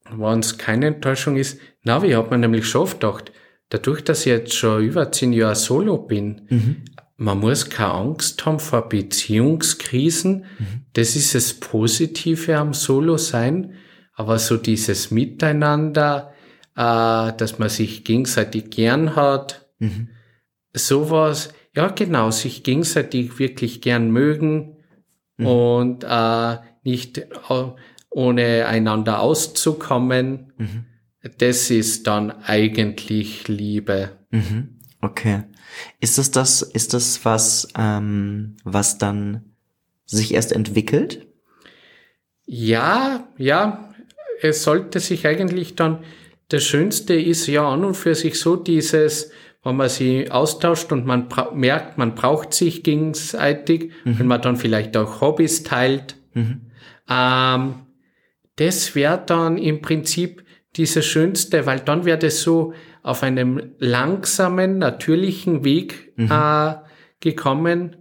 wenn 0.10 0.39
es 0.39 0.58
keine 0.58 0.88
Enttäuschung 0.88 1.36
ist. 1.36 1.60
Na, 1.84 2.01
wie 2.01 2.15
hat 2.15 2.32
man 2.32 2.39
nämlich 2.39 2.67
schon 2.67 2.82
oft 2.84 3.01
gedacht, 3.01 3.32
dadurch, 3.69 4.03
dass 4.03 4.21
ich 4.21 4.27
jetzt 4.27 4.53
schon 4.53 4.84
über 4.84 5.12
zehn 5.12 5.34
Jahre 5.34 5.56
solo 5.56 5.97
bin, 5.97 6.47
mhm 6.49 6.84
man 7.24 7.40
muss 7.40 7.70
keine 7.70 7.94
Angst 7.94 8.46
haben 8.46 8.60
vor 8.60 8.90
Beziehungskrisen. 8.90 10.46
Mhm. 10.60 10.86
Das 10.92 11.16
ist 11.16 11.34
das 11.34 11.54
Positive 11.54 12.58
am 12.58 12.74
Solo-Sein. 12.74 13.76
Aber 14.14 14.38
so 14.40 14.58
dieses 14.58 15.10
Miteinander, 15.10 16.34
äh, 16.76 17.32
dass 17.38 17.60
man 17.60 17.70
sich 17.70 18.04
gegenseitig 18.04 18.72
gern 18.72 19.16
hat, 19.16 19.70
mhm. 19.80 20.10
sowas, 20.74 21.54
ja 21.74 21.88
genau, 21.88 22.30
sich 22.30 22.62
gegenseitig 22.62 23.40
wirklich 23.40 23.80
gern 23.80 24.12
mögen 24.12 24.76
mhm. 25.38 25.48
und 25.48 26.04
äh, 26.04 26.58
nicht 26.84 27.26
ohne 28.10 28.66
einander 28.68 29.22
auszukommen. 29.22 30.52
Mhm. 30.58 30.86
Das 31.38 31.72
ist 31.72 32.06
dann 32.06 32.32
eigentlich 32.44 33.48
Liebe. 33.48 34.10
Mhm. 34.30 34.80
Okay. 35.00 35.44
Ist 36.00 36.18
das 36.18 36.32
das, 36.32 36.62
ist 36.62 36.94
das 36.94 37.26
was, 37.26 37.68
ähm, 37.78 38.58
was 38.64 38.98
dann 38.98 39.54
sich 40.06 40.34
erst 40.34 40.52
entwickelt? 40.52 41.26
Ja, 42.46 43.28
ja, 43.38 43.94
es 44.42 44.64
sollte 44.64 45.00
sich 45.00 45.26
eigentlich 45.26 45.76
dann, 45.76 46.04
das 46.50 46.64
Schönste 46.64 47.16
ist 47.16 47.48
ja 47.48 47.68
an 47.68 47.86
und 47.86 47.96
für 47.96 48.16
sich 48.16 48.40
so 48.40 48.56
dieses, 48.56 49.32
wenn 49.64 49.78
man 49.78 49.90
sie 49.90 50.30
austauscht 50.30 50.92
und 50.92 51.06
man 51.06 51.30
merkt, 51.54 51.98
man 51.98 52.16
braucht 52.16 52.54
sich 52.54 52.84
gegenseitig, 52.84 53.92
mhm. 54.04 54.20
wenn 54.20 54.28
man 54.28 54.42
dann 54.42 54.58
vielleicht 54.58 54.96
auch 54.98 55.22
Hobbys 55.22 55.64
teilt. 55.64 56.18
Mhm. 56.34 56.62
Ähm, 57.10 57.76
das 58.58 58.94
wäre 58.94 59.24
dann 59.26 59.58
im 59.58 59.82
Prinzip 59.82 60.44
dieses 60.76 61.06
Schönste, 61.06 61.66
weil 61.66 61.80
dann 61.80 62.06
wäre 62.06 62.18
das 62.18 62.42
so, 62.42 62.74
auf 63.04 63.22
einem 63.22 63.74
langsamen, 63.80 64.78
natürlichen 64.80 65.63
Weg 65.63 66.13
mhm. 66.16 66.32
äh, 66.32 66.76
gekommen, 67.20 67.98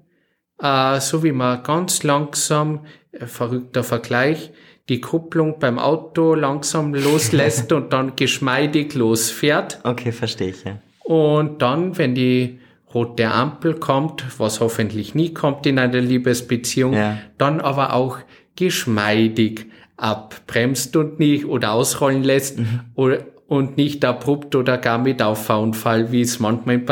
äh, 0.60 1.00
so 1.00 1.22
wie 1.24 1.32
man 1.32 1.62
ganz 1.64 2.04
langsam, 2.04 2.86
äh, 3.10 3.26
verrückter 3.26 3.82
Vergleich, 3.82 4.52
die 4.88 5.00
Kupplung 5.00 5.58
beim 5.58 5.78
Auto 5.78 6.34
langsam 6.34 6.94
loslässt 6.94 7.72
und 7.72 7.92
dann 7.92 8.16
geschmeidig 8.16 8.94
losfährt. 8.94 9.80
Okay, 9.82 10.12
verstehe 10.12 10.50
ich, 10.50 10.64
ja. 10.64 10.78
Und 11.04 11.60
dann, 11.62 11.98
wenn 11.98 12.14
die 12.14 12.60
rote 12.94 13.28
Ampel 13.28 13.74
kommt, 13.74 14.24
was 14.38 14.60
hoffentlich 14.60 15.14
nie 15.14 15.34
kommt 15.34 15.66
in 15.66 15.78
einer 15.78 16.00
Liebesbeziehung, 16.00 16.92
ja. 16.92 17.18
dann 17.38 17.60
aber 17.60 17.94
auch 17.94 18.18
geschmeidig 18.54 19.66
abbremst 19.96 20.94
und 20.96 21.18
nicht 21.18 21.46
oder 21.46 21.72
ausrollen 21.72 22.22
lässt 22.22 22.58
mhm. 22.58 22.80
oder, 22.94 23.24
und 23.52 23.76
nicht 23.76 24.02
abrupt 24.06 24.54
oder 24.54 24.78
gar 24.78 24.96
mit 24.96 25.20
Auffahrunfall, 25.20 26.10
wie 26.10 26.22
es 26.22 26.40
manchmal 26.40 26.76
in 26.76 26.86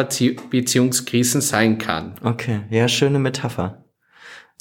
Beziehungskrisen 0.51 1.41
sein 1.41 1.79
kann. 1.79 2.17
Okay, 2.23 2.61
ja, 2.69 2.87
schöne 2.87 3.19
Metapher. 3.19 3.87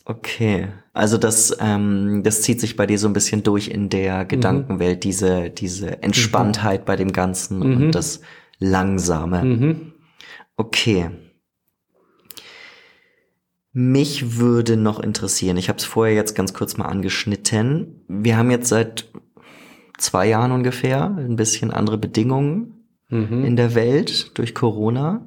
Okay, 0.05 0.69
also 0.93 1.17
das, 1.17 1.57
ähm, 1.59 2.21
das 2.23 2.41
zieht 2.41 2.61
sich 2.61 2.77
bei 2.77 2.85
dir 2.85 2.97
so 2.97 3.09
ein 3.09 3.13
bisschen 3.13 3.43
durch 3.43 3.67
in 3.67 3.89
der 3.89 4.23
mhm. 4.23 4.27
Gedankenwelt, 4.29 5.03
diese, 5.03 5.49
diese 5.49 6.01
Entspanntheit 6.01 6.81
mhm. 6.81 6.85
bei 6.85 6.95
dem 6.95 7.11
Ganzen 7.11 7.59
mhm. 7.59 7.75
und 7.75 7.91
das 7.91 8.21
Langsame. 8.59 9.43
Mhm. 9.43 9.93
Okay. 10.55 11.11
Mich 13.73 14.37
würde 14.37 14.77
noch 14.77 15.01
interessieren, 15.01 15.57
ich 15.57 15.67
habe 15.67 15.79
es 15.79 15.85
vorher 15.85 16.15
jetzt 16.15 16.33
ganz 16.33 16.53
kurz 16.53 16.77
mal 16.77 16.85
angeschnitten. 16.85 18.05
Wir 18.07 18.37
haben 18.37 18.51
jetzt 18.51 18.69
seit 18.69 19.11
zwei 20.01 20.27
Jahren 20.27 20.51
ungefähr, 20.51 21.05
ein 21.05 21.35
bisschen 21.35 21.71
andere 21.71 21.97
Bedingungen 21.97 22.85
mhm. 23.09 23.45
in 23.45 23.55
der 23.55 23.75
Welt 23.75 24.37
durch 24.37 24.55
Corona. 24.55 25.25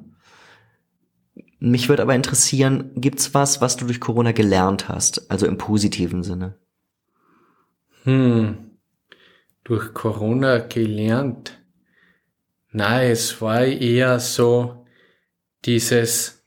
Mich 1.59 1.87
würde 1.87 2.01
aber 2.01 2.15
interessieren, 2.15 2.91
gibt's 2.95 3.33
was, 3.33 3.61
was 3.61 3.77
du 3.77 3.85
durch 3.85 3.99
Corona 3.99 4.33
gelernt 4.33 4.89
hast, 4.89 5.31
also 5.31 5.45
im 5.45 5.57
positiven 5.57 6.23
Sinne? 6.23 6.57
Hm. 8.03 8.57
Durch 9.63 9.93
Corona 9.93 10.57
gelernt. 10.57 11.57
Nein, 12.71 13.11
es 13.11 13.41
war 13.41 13.63
eher 13.63 14.19
so 14.19 14.85
dieses, 15.63 16.43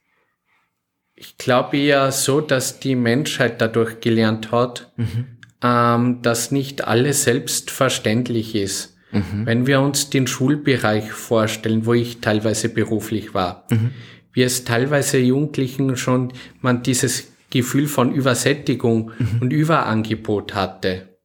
ich 1.15 1.39
glaube 1.39 1.77
eher 1.77 2.11
so, 2.11 2.41
dass 2.41 2.79
die 2.79 2.93
Menschheit 2.93 3.59
dadurch 3.59 4.01
gelernt 4.01 4.51
hat, 4.51 4.93
mhm 4.97 5.36
ähm, 5.63 6.21
dass 6.21 6.51
nicht 6.51 6.87
alles 6.87 7.23
selbstverständlich 7.23 8.55
ist. 8.55 8.97
Mhm. 9.11 9.45
Wenn 9.45 9.67
wir 9.67 9.81
uns 9.81 10.09
den 10.09 10.27
Schulbereich 10.27 11.11
vorstellen, 11.11 11.85
wo 11.85 11.93
ich 11.93 12.19
teilweise 12.19 12.69
beruflich 12.69 13.33
war. 13.33 13.65
Mhm. 13.69 13.91
wie 14.33 14.43
es 14.43 14.65
teilweise 14.65 15.17
Jugendlichen 15.17 15.95
schon 15.97 16.31
man 16.61 16.83
dieses 16.83 17.33
Gefühl 17.49 17.87
von 17.87 18.13
Übersättigung 18.13 19.11
mhm. 19.17 19.41
und 19.41 19.51
Überangebot 19.51 20.53
hatte. 20.53 21.17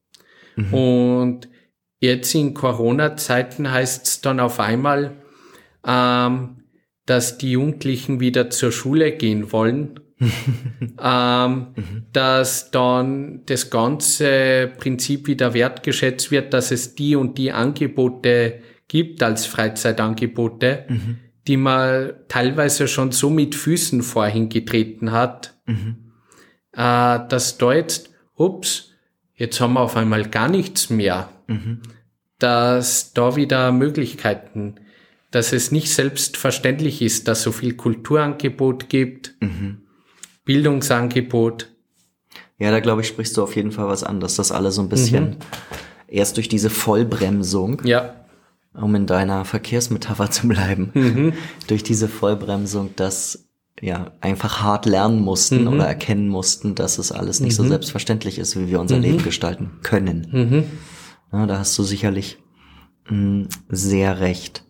Mhm. 0.57 0.75
Und 0.75 1.49
jetzt 2.01 2.35
in 2.35 2.55
Corona-Zeiten 2.55 3.71
heißt 3.71 4.07
es 4.07 4.21
dann 4.23 4.41
auf 4.41 4.61
einmal, 4.61 5.17
ähm, 5.87 6.63
dass 7.07 7.39
die 7.39 7.53
Jugendlichen 7.53 8.21
wieder 8.21 8.51
zur 8.51 8.73
Schule 8.73 9.13
gehen 9.13 9.53
wollen, 9.53 10.01
ähm, 11.03 11.67
mhm. 11.75 12.07
dass 12.13 12.71
dann 12.71 13.43
das 13.47 13.71
ganze 13.71 14.73
Prinzip 14.79 15.27
wieder 15.27 15.55
wertgeschätzt 15.55 16.31
wird, 16.31 16.53
dass 16.53 16.71
es 16.71 16.95
die 16.95 17.17
und 17.17 17.39
die 17.39 17.53
Angebote 17.53 18.61
gibt 18.89 19.23
als 19.23 19.47
Freizeitangebote, 19.47 20.85
mhm. 20.89 21.19
die 21.47 21.57
man 21.57 22.13
teilweise 22.29 22.89
schon 22.89 23.13
so 23.13 23.31
mit 23.31 23.55
Füßen 23.55 24.03
vorhin 24.03 24.49
getreten 24.49 25.13
hat, 25.13 25.55
mhm. 25.67 26.13
äh, 26.73 27.19
dass 27.29 27.59
da 27.59 27.73
jetzt, 27.73 28.11
ups, 28.37 28.91
jetzt 29.35 29.61
haben 29.61 29.75
wir 29.75 29.81
auf 29.81 29.97
einmal 29.97 30.29
gar 30.29 30.49
nichts 30.49 30.91
mehr, 30.91 31.29
dass 32.39 33.13
da 33.13 33.37
wieder 33.37 33.73
Möglichkeiten 33.73 34.77
dass 35.33 35.53
es 35.53 35.73
nicht 35.73 35.93
selbstverständlich 35.93 37.03
ist, 37.03 37.27
dass 37.27 37.43
so 37.43 37.51
viel 37.51 37.75
Kulturangebot 37.75 38.89
gibt, 38.89 39.35
mhm. 39.41 39.79
Bildungsangebot. 40.45 41.69
Ja, 42.59 42.71
da 42.71 42.81
glaube 42.81 43.01
ich, 43.01 43.09
sprichst 43.09 43.37
du 43.37 43.43
auf 43.43 43.57
jeden 43.57 43.73
Fall 43.73 43.89
was 43.89 44.05
an, 44.05 44.21
dass 44.21 44.37
das 44.37 44.53
alle 44.53 44.71
so 44.71 44.83
ein 44.83 44.89
bisschen 44.89 45.31
mhm. 45.31 45.37
erst 46.09 46.37
durch 46.37 46.49
diese 46.49 46.71
Vollbremsung, 46.71 47.83
ja. 47.85 48.15
um 48.75 48.95
in 48.95 49.07
deiner 49.07 49.45
Verkehrsmetapher 49.45 50.31
zu 50.31 50.49
bleiben, 50.49 50.91
mhm. 50.95 51.33
durch 51.67 51.83
diese 51.83 52.09
Vollbremsung, 52.09 52.91
dass 52.97 53.49
ja 53.81 54.13
einfach 54.21 54.63
hart 54.63 54.87
lernen 54.87 55.21
mussten 55.21 55.63
mhm. 55.63 55.69
oder 55.69 55.87
erkennen 55.87 56.29
mussten, 56.29 56.75
dass 56.75 56.99
es 56.99 57.11
alles 57.11 57.41
nicht 57.41 57.57
so 57.57 57.65
mhm. 57.65 57.69
selbstverständlich 57.69 58.39
ist, 58.39 58.57
wie 58.57 58.69
wir 58.69 58.81
unser 58.81 58.97
mhm. 58.97 59.03
Leben 59.03 59.23
gestalten 59.25 59.81
können. 59.83 60.29
Ja, 61.33 61.47
da 61.47 61.59
hast 61.59 61.77
du 61.79 61.83
sicherlich 61.83 62.39
mh, 63.09 63.17
mm, 63.17 63.49
sehr 63.71 64.21
recht. 64.21 64.65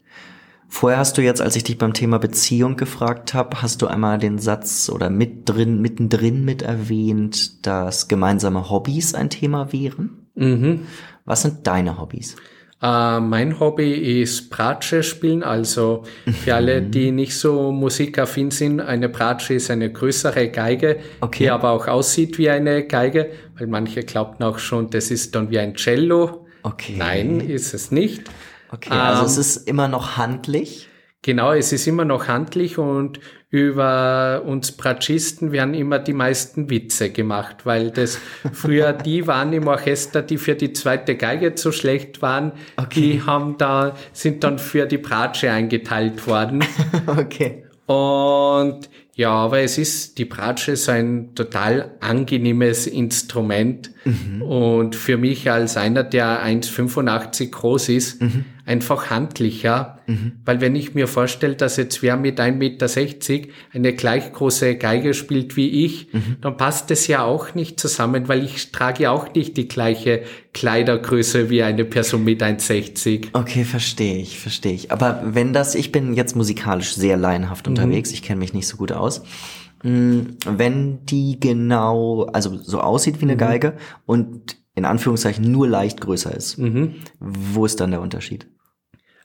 Vorher 0.75 0.99
hast 0.99 1.19
du 1.19 1.23
jetzt, 1.23 1.43
als 1.43 1.55
ich 1.55 1.65
dich 1.65 1.77
beim 1.77 1.93
Thema 1.93 2.19
Beziehung 2.19 2.79
gefragt 2.79 3.35
habe, 3.35 3.61
hast 3.61 3.83
du 3.83 3.89
einmal 3.89 4.19
den 4.19 4.39
Satz 4.39 4.91
oder 4.93 5.11
mit 5.11 5.47
drin, 5.47 5.83
mittendrin 5.83 6.47
mit 6.47 6.63
erwähnt, 6.63 7.67
dass 7.67 8.09
gemeinsame 8.09 8.71
Hobbys 8.71 9.15
ein 9.15 9.29
Thema 9.29 9.71
wären. 9.75 10.29
Mhm. 10.35 10.87
Was 11.27 11.43
sind 11.43 11.67
deine 11.67 12.01
Hobbys? 12.01 12.37
Uh, 12.83 13.21
mein 13.21 13.61
Hobby 13.61 14.23
ist 14.23 14.49
Bratsche 14.49 15.03
spielen. 15.03 15.43
Also 15.43 16.05
für 16.25 16.55
alle, 16.55 16.81
mhm. 16.81 16.91
die 16.91 17.11
nicht 17.13 17.37
so 17.37 17.71
musikaffin 17.71 18.51
sind, 18.51 18.81
eine 18.81 19.11
Bratsche 19.11 19.53
ist 19.53 19.71
eine 19.71 19.93
größere 19.93 20.49
Geige, 20.49 21.01
okay. 21.21 21.45
die 21.45 21.51
aber 21.51 21.73
auch 21.73 21.87
aussieht 21.87 22.39
wie 22.39 22.49
eine 22.49 22.87
Geige, 22.87 23.31
weil 23.59 23.67
manche 23.67 24.05
glaubten 24.05 24.43
auch 24.43 24.59
schon, 24.59 24.89
das 24.89 25.11
ist 25.11 25.35
dann 25.35 25.51
wie 25.51 25.59
ein 25.59 25.75
Cello. 25.75 26.47
Okay. 26.63 26.95
Nein, 26.97 27.41
ist 27.41 27.75
es 27.75 27.91
nicht. 27.91 28.31
Okay, 28.73 28.91
also 28.91 29.23
ähm, 29.23 29.27
es 29.27 29.37
ist 29.37 29.69
immer 29.69 29.87
noch 29.87 30.17
handlich. 30.17 30.89
Genau, 31.25 31.53
es 31.53 31.73
ist 31.73 31.87
immer 31.87 32.05
noch 32.05 32.27
handlich 32.27 32.79
und 32.79 33.21
über 33.49 34.43
uns 34.45 34.73
Bratschisten 34.73 35.53
werden 35.53 35.75
immer 35.75 35.99
die 35.99 36.15
meisten 36.15 36.69
Witze 36.69 37.11
gemacht, 37.11 37.65
weil 37.65 37.91
das 37.91 38.19
früher 38.53 38.93
die 38.93 39.27
waren 39.27 39.53
im 39.53 39.69
Orchester, 39.69 40.23
die 40.23 40.39
für 40.39 40.55
die 40.55 40.73
zweite 40.73 41.17
Geige 41.17 41.55
zu 41.55 41.71
schlecht 41.71 42.23
waren, 42.23 42.53
okay. 42.77 43.01
die 43.01 43.23
haben 43.23 43.57
da, 43.59 43.95
sind 44.13 44.43
dann 44.43 44.59
für 44.59 44.87
die 44.87 44.99
Bratsche 44.99 45.53
eingeteilt 45.53 46.27
worden. 46.27 46.65
okay. 47.07 47.67
Und 47.87 48.89
ja, 49.15 49.31
aber 49.31 49.61
es 49.61 49.77
ist, 49.77 50.17
die 50.17 50.25
Bratsche 50.25 50.73
ist 50.73 50.89
ein 50.89 51.35
total 51.35 51.91
angenehmes 52.01 52.87
Instrument 52.87 53.91
mhm. 54.05 54.41
und 54.41 54.97
für 54.97 55.19
mich 55.19 55.51
als 55.51 55.77
einer, 55.77 56.03
der 56.03 56.43
1,85 56.43 57.51
groß 57.51 57.91
ist, 57.91 58.23
mhm. 58.23 58.47
Einfach 58.65 59.11
handlicher, 59.11 59.99
mhm. 60.07 60.33
weil 60.45 60.61
wenn 60.61 60.75
ich 60.75 60.95
mir 60.95 61.09
vorstelle, 61.09 61.55
dass 61.55 61.77
jetzt 61.77 62.03
wer 62.03 62.17
mit 62.17 62.41
1,60 62.41 62.53
Meter 62.53 63.53
eine 63.75 63.93
gleich 63.93 64.33
große 64.33 64.77
Geige 64.77 65.13
spielt 65.13 65.57
wie 65.57 65.85
ich, 65.85 66.13
mhm. 66.13 66.37
dann 66.41 66.57
passt 66.57 66.91
es 66.91 67.07
ja 67.07 67.25
auch 67.25 67.55
nicht 67.55 67.79
zusammen, 67.79 68.29
weil 68.29 68.45
ich 68.45 68.73
trage 68.73 69.11
auch 69.11 69.35
nicht 69.35 69.57
die 69.57 69.69
gleiche 69.69 70.23
Kleidergröße 70.55 71.51
wie 71.51 71.63
eine 71.63 71.85
Person 71.85 72.25
mit 72.25 72.43
1,60. 72.43 73.29
Okay, 73.33 73.65
verstehe 73.65 74.17
ich, 74.17 74.39
verstehe 74.39 74.73
ich. 74.73 74.91
Aber 74.91 75.21
wenn 75.25 75.53
das, 75.53 75.75
ich 75.75 75.93
bin 75.93 76.15
jetzt 76.15 76.37
musikalisch 76.37 76.95
sehr 76.95 77.17
laienhaft 77.17 77.67
mhm. 77.67 77.73
unterwegs, 77.73 78.11
ich 78.13 78.23
kenne 78.23 78.39
mich 78.39 78.55
nicht 78.55 78.67
so 78.67 78.77
gut 78.77 78.93
aus, 78.93 79.03
aus. 79.03 79.23
Mm, 79.83 80.21
wenn 80.47 81.05
die 81.07 81.39
genau, 81.41 82.25
also 82.33 82.57
so 82.57 82.81
aussieht 82.81 83.21
wie 83.21 83.25
eine 83.25 83.35
mhm. 83.35 83.39
Geige 83.39 83.77
und 84.07 84.62
in 84.75 84.85
Anführungszeichen 84.85 85.51
nur 85.51 85.69
leicht 85.69 86.01
größer 86.01 86.35
ist, 86.35 86.59
mhm. 86.59 86.97
wo 87.19 87.65
ist 87.67 87.81
dann 87.81 87.91
der 87.91 88.01
Unterschied? 88.01 88.47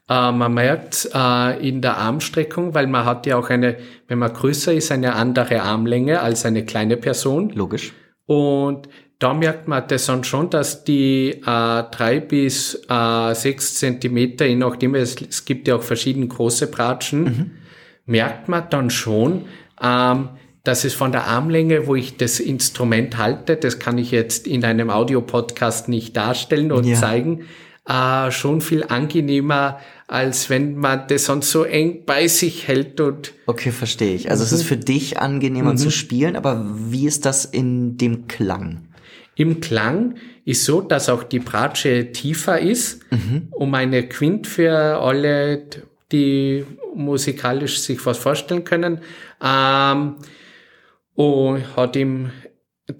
Uh, 0.09 0.31
man 0.31 0.53
merkt 0.53 1.09
uh, 1.13 1.59
in 1.59 1.81
der 1.81 1.97
Armstreckung, 1.97 2.73
weil 2.73 2.87
man 2.87 3.03
hat 3.03 3.25
ja 3.25 3.35
auch 3.37 3.49
eine, 3.49 3.77
wenn 4.07 4.19
man 4.19 4.31
größer 4.31 4.73
ist, 4.73 4.89
eine 4.89 5.15
andere 5.15 5.61
Armlänge 5.63 6.21
als 6.21 6.45
eine 6.45 6.63
kleine 6.63 6.95
Person. 6.95 7.49
Logisch. 7.49 7.91
Und 8.25 8.87
da 9.19 9.33
merkt 9.33 9.67
man 9.67 9.83
das 9.87 10.05
dann 10.05 10.23
schon, 10.23 10.49
dass 10.49 10.85
die 10.85 11.31
äh, 11.31 11.41
drei 11.43 12.19
bis 12.19 12.85
äh, 12.87 13.33
sechs 13.33 13.75
Zentimeter, 13.75 14.45
je 14.45 14.55
nachdem, 14.55 14.95
es, 14.95 15.15
es 15.21 15.43
gibt 15.43 15.67
ja 15.67 15.75
auch 15.75 15.83
verschiedene 15.83 16.27
große 16.27 16.67
Bratschen, 16.67 17.23
mhm. 17.23 17.51
merkt 18.05 18.47
man 18.47 18.69
dann 18.69 18.89
schon, 18.89 19.45
ähm, 19.81 20.29
dass 20.67 20.83
es 20.83 20.93
von 20.93 21.13
der 21.13 21.25
Armlänge, 21.25 21.87
wo 21.87 21.95
ich 21.95 22.17
das 22.17 22.41
Instrument 22.41 23.17
halte, 23.17 23.55
das 23.55 23.79
kann 23.79 23.97
ich 23.97 24.11
jetzt 24.11 24.45
in 24.45 24.65
einem 24.65 24.89
Audiopodcast 24.89 25.87
nicht 25.87 26.17
darstellen 26.17 26.73
und 26.73 26.83
ja. 26.83 26.95
zeigen, 26.95 27.45
äh, 27.87 28.31
schon 28.31 28.59
viel 28.59 28.83
angenehmer, 28.83 29.79
als 30.07 30.49
wenn 30.49 30.75
man 30.75 31.07
das 31.07 31.25
sonst 31.25 31.51
so 31.51 31.63
eng 31.63 32.03
bei 32.05 32.27
sich 32.27 32.67
hält 32.67 32.99
und. 32.99 33.33
Okay, 33.45 33.71
verstehe 33.71 34.13
ich. 34.13 34.29
Also 34.29 34.41
mhm. 34.41 34.45
es 34.45 34.51
ist 34.51 34.63
mhm. 34.63 34.67
für 34.67 34.77
dich 34.77 35.19
angenehmer 35.19 35.71
mhm. 35.71 35.77
zu 35.77 35.89
spielen, 35.89 36.35
aber 36.35 36.65
wie 36.69 37.07
ist 37.07 37.25
das 37.25 37.45
in 37.45 37.97
dem 37.97 38.27
Klang? 38.27 38.89
Im 39.35 39.61
Klang 39.61 40.15
ist 40.43 40.65
so, 40.65 40.81
dass 40.81 41.07
auch 41.07 41.23
die 41.23 41.39
Bratsche 41.39 42.11
tiefer 42.11 42.59
ist, 42.59 42.99
mhm. 43.11 43.47
um 43.51 43.73
eine 43.73 44.07
Quint 44.09 44.47
für 44.47 44.99
alle, 44.99 45.63
die 46.11 46.65
musikalisch 46.93 47.79
sich 47.79 48.05
was 48.05 48.17
vorstellen 48.17 48.65
können. 48.65 48.99
Ähm, 49.41 50.15
und 51.17 51.75
hat 51.75 51.95
ihm 51.95 52.29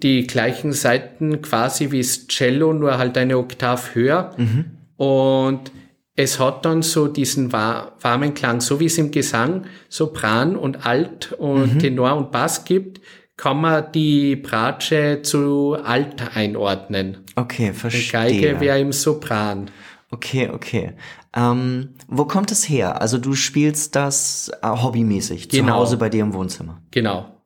die 0.02 0.26
gleichen 0.26 0.72
Seiten 0.72 1.40
quasi 1.40 1.92
wie 1.92 2.00
das 2.00 2.26
Cello, 2.26 2.72
nur 2.72 2.98
halt 2.98 3.16
eine 3.16 3.38
Oktav 3.38 3.94
höher. 3.94 4.34
Mhm. 4.36 4.64
Und 4.96 5.72
es 6.16 6.40
hat 6.40 6.64
dann 6.64 6.82
so 6.82 7.06
diesen 7.06 7.52
warmen 7.52 8.34
Klang, 8.34 8.60
so 8.60 8.80
wie 8.80 8.86
es 8.86 8.98
im 8.98 9.12
Gesang 9.12 9.66
Sopran 9.88 10.56
und 10.56 10.84
Alt 10.84 11.32
und 11.38 11.74
mhm. 11.74 11.78
Tenor 11.78 12.16
und 12.16 12.32
Bass 12.32 12.64
gibt, 12.64 13.00
kann 13.36 13.60
man 13.60 13.92
die 13.92 14.34
Bratsche 14.34 15.20
zu 15.22 15.76
Alt 15.82 16.36
einordnen. 16.36 17.18
Okay, 17.36 17.72
verstehe. 17.72 18.02
Die 18.02 18.40
Geige 18.40 18.60
wäre 18.60 18.80
im 18.80 18.90
Sopran. 18.90 19.70
Okay, 20.10 20.50
okay. 20.52 20.94
Ähm, 21.36 21.90
wo 22.08 22.24
kommt 22.24 22.50
es 22.50 22.68
her? 22.68 23.00
Also 23.00 23.16
du 23.16 23.34
spielst 23.34 23.94
das 23.94 24.50
äh, 24.60 24.66
hobbymäßig 24.66 25.48
genau. 25.48 25.66
zu 25.66 25.74
Hause 25.74 25.96
bei 25.98 26.08
dir 26.08 26.22
im 26.22 26.34
Wohnzimmer. 26.34 26.82
Genau. 26.90 27.37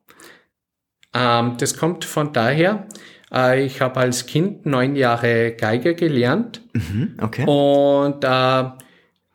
Ähm, 1.14 1.56
das 1.58 1.76
kommt 1.76 2.04
von 2.04 2.32
daher, 2.32 2.86
äh, 3.32 3.64
ich 3.64 3.80
habe 3.80 4.00
als 4.00 4.26
Kind 4.26 4.66
neun 4.66 4.96
Jahre 4.96 5.52
Geige 5.52 5.94
gelernt. 5.94 6.62
Mhm, 6.72 7.16
okay. 7.20 7.44
Und 7.46 8.24
äh, 8.24 8.70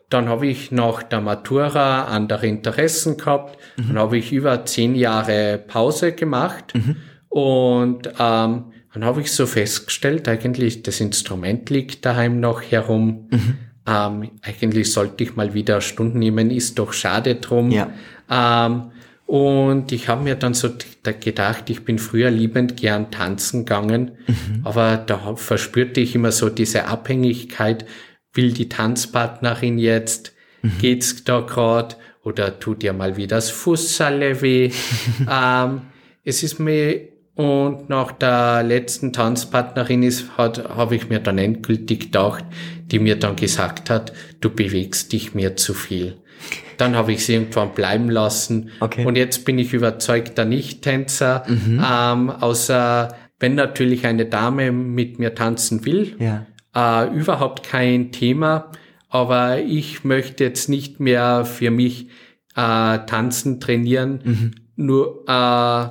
dann 0.10 0.30
habe 0.30 0.48
ich 0.48 0.72
nach 0.72 1.04
der 1.04 1.22
Matura 1.22 2.06
andere 2.06 2.48
Interessen 2.48 3.18
gehabt. 3.18 3.58
Mhm. 3.78 3.88
Dann 3.88 4.00
habe 4.00 4.18
ich 4.18 4.32
über 4.32 4.66
zehn 4.66 4.96
Jahre 4.96 5.58
Pause 5.68 6.13
gemacht. 6.13 6.74
Mhm. 6.74 6.96
Und 7.30 8.08
ähm, 8.20 8.66
dann 8.94 9.06
habe 9.06 9.22
ich 9.22 9.32
so 9.32 9.46
festgestellt, 9.46 10.28
eigentlich 10.28 10.82
das 10.84 11.02
Instrument 11.02 11.70
liegt 11.70 12.06
daheim 12.06 12.40
noch 12.40 12.62
herum. 12.62 13.28
Mhm. 13.30 13.58
Ähm, 13.86 14.32
eigentlich 14.42 14.92
sollte 14.92 15.24
ich 15.24 15.36
mal 15.36 15.54
wieder 15.54 15.82
Stunden 15.82 16.20
nehmen, 16.20 16.52
ist 16.52 16.80
doch 16.80 16.94
schade 16.94 17.36
drum. 17.36 17.72
Ja. 17.72 17.90
Ähm, 18.30 18.92
und 19.28 19.92
ich 19.92 20.08
habe 20.08 20.24
mir 20.24 20.36
dann 20.36 20.54
so 20.54 20.70
gedacht, 21.04 21.70
ich 21.70 21.84
bin 21.84 22.00
früher 22.00 22.32
liebend 22.32 22.78
gern 22.78 23.12
tanzen 23.12 23.66
gegangen, 23.66 24.12
mhm. 24.26 24.62
aber 24.63 24.96
da 24.96 25.36
verspürte 25.36 26.00
ich 26.00 26.16
immer 26.16 26.32
so 26.32 26.50
diese 26.50 26.86
Abhängigkeit, 26.86 27.86
will 28.34 28.54
die 28.54 28.70
Tanzpartnerin 28.70 29.80
jetzt, 29.80 30.34
mhm. 30.62 30.78
geht's 30.80 31.26
da 31.26 31.42
grad 31.42 31.98
oder 32.24 32.58
tut 32.60 32.84
ihr 32.84 32.94
mal 32.94 33.18
wieder 33.18 33.36
das 33.36 33.50
Fußsalle 33.50 34.42
weh. 34.42 34.72
ähm, 35.30 35.82
es 36.24 36.42
ist 36.44 36.60
mir 36.60 37.10
und 37.36 37.90
nach 37.90 38.13
der 38.13 38.63
letzten 38.63 39.12
Tanzpartnerin 39.12 40.04
ist, 40.04 40.38
hat, 40.38 40.70
habe 40.70 40.96
ich 40.96 41.10
mir 41.10 41.20
dann 41.20 41.38
endgültig 41.38 42.00
gedacht, 42.00 42.46
die 42.86 43.00
mir 43.00 43.20
dann 43.20 43.36
gesagt 43.36 43.90
hat, 43.90 44.13
du 44.40 44.50
bewegst 44.50 45.12
dich 45.12 45.36
mir 45.36 45.58
zu 45.58 45.74
viel. 45.74 46.16
Dann 46.78 46.95
habe 46.95 47.12
ich 47.12 47.19
es 47.19 47.30
irgendwann 47.30 47.73
bleiben 47.73 48.10
lassen. 48.10 48.69
Okay. 48.80 49.06
Und 49.06 49.17
jetzt 49.17 49.45
bin 49.45 49.58
ich 49.58 49.73
überzeugter 49.73 50.45
Nicht-Tänzer, 50.45 51.43
ähm, 51.47 52.30
außer 52.30 53.15
wenn 53.39 53.56
natürlich 53.56 54.06
eine 54.06 54.26
Dame 54.26 54.71
mit 54.71 55.19
mir 55.19 55.36
tanzen 55.36 55.86
will. 55.86 56.15
Ja. 56.19 56.45
Äh, 56.76 57.13
überhaupt 57.15 57.63
kein 57.63 58.12
Thema. 58.12 58.71
Aber 59.10 59.60
ich 59.60 60.04
möchte 60.04 60.43
jetzt 60.43 60.69
nicht 60.69 61.00
mehr 61.00 61.45
für 61.45 61.71
mich 61.71 62.10
äh, 62.56 63.00
tanzen, 63.06 63.60
trainieren. 63.60 64.54
Nur 64.76 65.23
äh, 65.28 65.88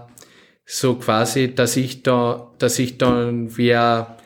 so 0.65 0.97
quasi, 0.97 1.55
dass 1.55 1.77
ich 1.77 2.03
da, 2.03 2.53
dass 2.59 2.79
ich 2.79 2.99
dann 2.99 3.57
wer 3.57 4.19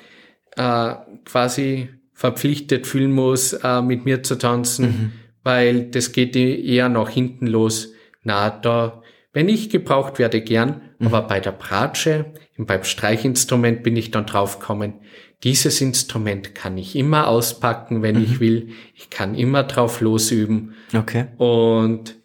äh, 0.56 0.94
quasi 1.24 1.90
verpflichtet 2.14 2.87
fühlen 2.87 3.12
muss, 3.12 3.52
äh, 3.52 3.83
mit 3.83 4.04
mir 4.04 4.22
zu 4.22 4.37
tanzen, 4.37 5.12
weil 5.42 5.85
das 5.90 6.12
geht 6.12 6.37
eher 6.37 6.88
nach 6.88 7.09
hinten 7.09 7.46
los. 7.46 7.92
Na, 8.22 8.50
da, 8.50 9.03
wenn 9.33 9.48
ich 9.48 9.70
gebraucht 9.70 10.18
werde, 10.18 10.40
gern, 10.40 10.83
aber 11.00 11.22
bei 11.22 11.40
der 11.40 11.53
Bratsche, 11.53 12.26
beim 12.59 12.85
Streichinstrument 12.85 13.83
bin 13.83 13.96
ich 13.96 14.11
dann 14.11 14.26
draufgekommen, 14.26 14.94
dieses 15.42 15.81
Instrument 15.81 16.55
kann 16.55 16.76
ich 16.76 16.94
immer 16.94 17.26
auspacken, 17.26 18.03
wenn 18.03 18.22
ich 18.22 18.40
will. 18.40 18.68
Ich 18.94 19.09
kann 19.09 19.35
immer 19.35 19.62
drauf 19.62 20.03
losüben. 20.03 20.74
Okay. 20.94 21.29
Und 21.38 22.16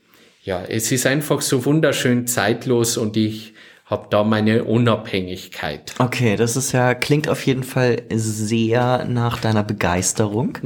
ja, 0.44 0.64
es 0.64 0.92
ist 0.92 1.08
einfach 1.08 1.42
so 1.42 1.66
wunderschön 1.66 2.28
zeitlos 2.28 2.98
und 2.98 3.16
ich 3.16 3.55
habe 3.86 4.08
da 4.10 4.24
meine 4.24 4.64
Unabhängigkeit. 4.64 5.94
Okay, 6.00 6.36
das 6.36 6.56
ist 6.56 6.72
ja, 6.72 6.96
klingt 6.96 7.30
auf 7.30 7.46
jeden 7.46 7.64
Fall 7.64 8.02
sehr 8.10 9.06
nach 9.06 9.40
deiner 9.40 9.64
Begeisterung. 9.64 10.58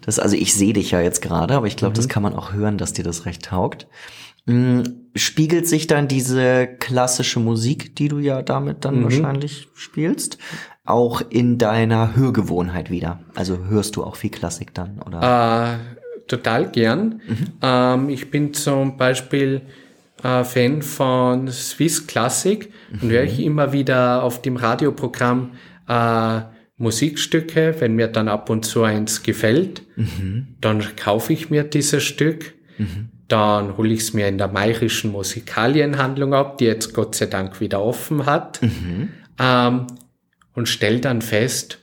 Das, 0.00 0.18
also 0.18 0.34
ich 0.34 0.54
sehe 0.54 0.72
dich 0.72 0.90
ja 0.90 1.00
jetzt 1.00 1.20
gerade, 1.20 1.54
aber 1.54 1.66
ich 1.66 1.76
glaube, 1.76 1.94
das 1.94 2.08
kann 2.08 2.22
man 2.22 2.34
auch 2.34 2.54
hören, 2.54 2.78
dass 2.78 2.94
dir 2.94 3.04
das 3.04 3.26
recht 3.26 3.44
taugt. 3.44 3.86
Mm, 4.46 4.80
Spiegelt 5.14 5.68
sich 5.68 5.86
dann 5.86 6.08
diese 6.08 6.66
klassische 6.66 7.38
Musik, 7.38 7.94
die 7.96 8.08
du 8.08 8.18
ja 8.18 8.42
damit 8.42 8.84
dann 8.84 9.04
wahrscheinlich 9.04 9.68
spielst, 9.74 10.38
auch 10.84 11.22
in 11.30 11.56
deiner 11.58 12.16
Hörgewohnheit 12.16 12.90
wieder? 12.90 13.20
Also 13.34 13.58
hörst 13.66 13.96
du 13.96 14.02
auch 14.02 14.16
viel 14.16 14.30
Klassik 14.30 14.74
dann, 14.74 15.00
oder? 15.06 15.78
Äh, 15.78 16.26
total 16.26 16.70
gern. 16.70 17.20
Ähm, 17.62 18.08
ich 18.08 18.30
bin 18.30 18.52
zum 18.54 18.96
Beispiel 18.96 19.62
äh, 20.24 20.42
Fan 20.42 20.82
von 20.82 21.48
Swiss 21.48 22.06
Classic 22.08 22.72
und 23.00 23.10
höre 23.10 23.24
ich 23.24 23.38
immer 23.40 23.72
wieder 23.72 24.22
auf 24.22 24.42
dem 24.42 24.56
Radioprogramm 24.56 25.52
äh, 25.88 26.40
Musikstücke, 26.76 27.76
wenn 27.78 27.94
mir 27.94 28.08
dann 28.08 28.26
ab 28.26 28.50
und 28.50 28.64
zu 28.64 28.82
eins 28.82 29.22
gefällt, 29.22 29.82
dann 30.60 30.84
kaufe 30.96 31.32
ich 31.32 31.48
mir 31.48 31.62
dieses 31.62 32.02
Stück. 32.02 32.54
Dann 33.28 33.76
hole 33.76 33.94
ich 33.94 34.00
es 34.00 34.12
mir 34.12 34.26
in 34.26 34.38
der 34.38 34.48
Mayrischen 34.48 35.12
Musikalienhandlung 35.12 36.34
ab, 36.34 36.58
die 36.58 36.64
jetzt 36.64 36.92
Gott 36.92 37.14
sei 37.14 37.26
Dank 37.26 37.60
wieder 37.60 37.80
offen 37.80 38.26
hat. 38.26 38.60
Ähm, 39.38 39.86
und 40.52 40.68
stell 40.68 41.00
dann 41.00 41.22
fest, 41.22 41.78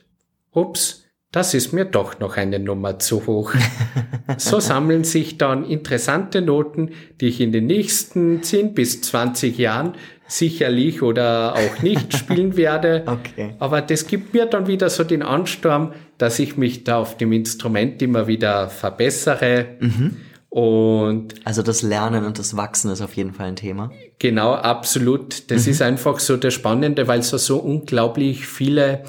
ups, 0.52 1.01
das 1.32 1.54
ist 1.54 1.72
mir 1.72 1.86
doch 1.86 2.20
noch 2.20 2.36
eine 2.36 2.58
Nummer 2.58 2.98
zu 2.98 3.26
hoch. 3.26 3.54
so 4.36 4.60
sammeln 4.60 5.02
sich 5.02 5.38
dann 5.38 5.64
interessante 5.64 6.42
Noten, 6.42 6.90
die 7.20 7.28
ich 7.28 7.40
in 7.40 7.52
den 7.52 7.66
nächsten 7.66 8.42
10 8.42 8.74
bis 8.74 9.00
20 9.00 9.56
Jahren 9.56 9.94
sicherlich 10.28 11.02
oder 11.02 11.54
auch 11.54 11.82
nicht 11.82 12.14
spielen 12.16 12.56
werde. 12.58 13.04
Okay. 13.06 13.54
Aber 13.58 13.80
das 13.80 14.06
gibt 14.06 14.34
mir 14.34 14.44
dann 14.44 14.66
wieder 14.66 14.90
so 14.90 15.04
den 15.04 15.22
Ansturm, 15.22 15.92
dass 16.18 16.38
ich 16.38 16.58
mich 16.58 16.84
da 16.84 16.98
auf 16.98 17.16
dem 17.16 17.32
Instrument 17.32 18.02
immer 18.02 18.26
wieder 18.26 18.68
verbessere. 18.68 19.78
Und 20.50 21.34
Also 21.44 21.62
das 21.62 21.80
Lernen 21.80 22.26
und 22.26 22.38
das 22.38 22.58
Wachsen 22.58 22.90
ist 22.90 23.00
auf 23.00 23.14
jeden 23.14 23.32
Fall 23.32 23.46
ein 23.46 23.56
Thema. 23.56 23.90
Genau, 24.18 24.52
absolut. 24.52 25.50
Das 25.50 25.66
ist 25.66 25.80
einfach 25.80 26.18
so 26.18 26.36
das 26.36 26.52
Spannende, 26.52 27.08
weil 27.08 27.20
es 27.20 27.30
so, 27.30 27.38
so 27.38 27.56
unglaublich 27.56 28.46
viele 28.46 29.02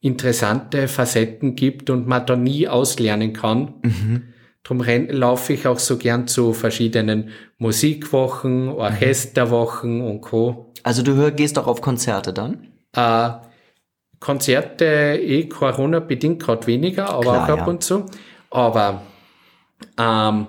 interessante 0.00 0.88
Facetten 0.88 1.56
gibt 1.56 1.90
und 1.90 2.06
man 2.06 2.24
da 2.26 2.36
nie 2.36 2.66
auslernen 2.68 3.32
kann. 3.32 3.74
Drum 4.62 4.80
renn- 4.80 5.10
laufe 5.12 5.52
ich 5.52 5.66
auch 5.66 5.78
so 5.78 5.96
gern 5.96 6.26
zu 6.26 6.52
verschiedenen 6.52 7.30
Musikwochen, 7.58 8.68
Orchesterwochen 8.68 10.00
und 10.00 10.20
Co. 10.20 10.72
Also 10.82 11.02
du 11.02 11.14
hör, 11.14 11.30
gehst 11.30 11.58
auch 11.58 11.66
auf 11.66 11.80
Konzerte 11.82 12.32
dann? 12.32 12.68
Äh, 12.94 13.30
Konzerte 14.20 15.18
eh 15.22 15.46
Corona-bedingt 15.48 16.42
gerade 16.42 16.66
weniger, 16.66 17.08
aber 17.10 17.22
Klar, 17.22 17.44
auch 17.44 17.48
ab 17.48 17.58
ja. 17.58 17.66
und 17.66 17.82
zu. 17.82 18.04
Aber 18.50 19.02
ähm, 19.98 20.46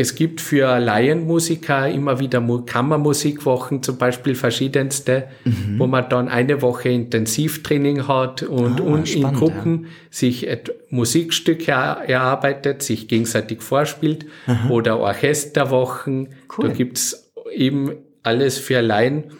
es 0.00 0.14
gibt 0.14 0.40
für 0.40 0.78
Laienmusiker 0.78 1.88
immer 1.88 2.18
wieder 2.20 2.40
Mu- 2.40 2.62
Kammermusikwochen, 2.64 3.82
zum 3.82 3.98
Beispiel 3.98 4.34
verschiedenste, 4.34 5.28
Mhm. 5.44 5.78
wo 5.78 5.86
man 5.86 6.08
dann 6.08 6.28
eine 6.28 6.62
Woche 6.62 6.88
Intensivtraining 6.88 8.08
hat 8.08 8.42
und, 8.42 8.80
Ah, 8.80 8.84
und 8.84 8.98
in 9.00 9.06
spannend, 9.06 9.38
Gruppen 9.38 9.86
sich 10.10 10.46
et- 10.48 10.72
Musikstücke 10.90 11.70
er- 11.72 12.08
erarbeitet, 12.08 12.82
sich 12.82 13.08
gegenseitig 13.08 13.60
vorspielt 13.62 14.26
oder 14.70 14.98
Orchesterwochen. 15.00 16.30
Cool. 16.56 16.68
Da 16.68 16.72
gibt's 16.74 17.32
eben 17.54 17.92
alles 18.22 18.58
für 18.58 18.80
Laien, 18.80 19.32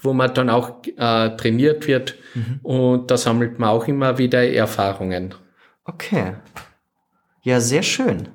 wo 0.00 0.12
man 0.14 0.32
dann 0.34 0.50
auch 0.50 0.82
äh, 0.96 1.30
trainiert 1.36 1.86
wird 1.86 2.14
und 2.62 3.10
da 3.10 3.16
sammelt 3.16 3.58
man 3.58 3.68
auch 3.70 3.86
immer 3.88 4.18
wieder 4.18 4.42
Erfahrungen. 4.48 5.34
Okay. 5.84 6.32
Ja, 7.42 7.60
sehr 7.60 7.82
schön. 7.82 8.28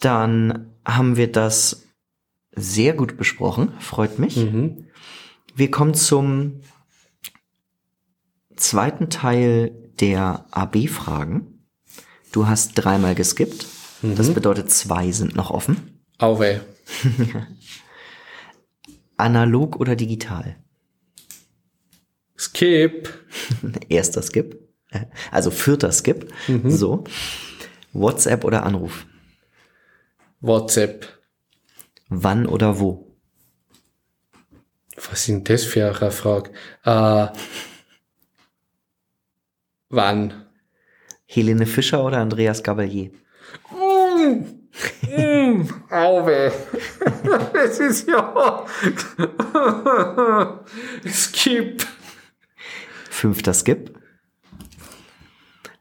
Dann 0.00 0.72
haben 0.84 1.16
wir 1.16 1.30
das 1.30 1.86
sehr 2.54 2.94
gut 2.94 3.16
besprochen. 3.16 3.72
Freut 3.80 4.18
mich. 4.18 4.36
Mhm. 4.36 4.86
Wir 5.54 5.70
kommen 5.70 5.94
zum 5.94 6.60
zweiten 8.56 9.10
Teil 9.10 9.90
der 10.00 10.46
AB-Fragen. 10.50 11.64
Du 12.32 12.46
hast 12.46 12.72
dreimal 12.74 13.14
geskippt. 13.14 13.66
Das 14.02 14.32
bedeutet, 14.32 14.70
zwei 14.70 15.10
sind 15.12 15.34
noch 15.36 15.50
offen. 15.50 16.00
Auwe. 16.18 16.60
Analog 19.16 19.76
oder 19.80 19.96
digital? 19.96 20.56
Skip. 22.36 23.08
Erster 23.88 24.22
Skip. 24.22 24.60
Äh, 24.90 25.06
Also 25.30 25.50
vierter 25.50 25.90
Skip. 25.92 26.30
So. 26.64 27.04
WhatsApp 27.92 28.44
oder 28.44 28.64
Anruf? 28.64 29.06
WhatsApp. 30.40 31.06
Wann 32.08 32.46
oder 32.46 32.78
wo? 32.78 33.06
Was 35.10 35.24
sind 35.24 35.48
das 35.48 35.64
für 35.64 36.00
eine 36.00 36.10
Frage? 36.10 36.50
Äh, 36.84 37.28
wann? 39.88 40.46
Helene 41.26 41.66
Fischer 41.66 42.04
oder 42.04 42.18
Andreas 42.18 42.62
Gabalier? 42.62 43.10
Auwe. 45.90 46.52
Es 47.54 47.80
ist 47.80 48.08
ja. 48.08 48.64
Skip. 51.06 51.86
Fünfter 53.10 53.54
Skip. 53.54 53.98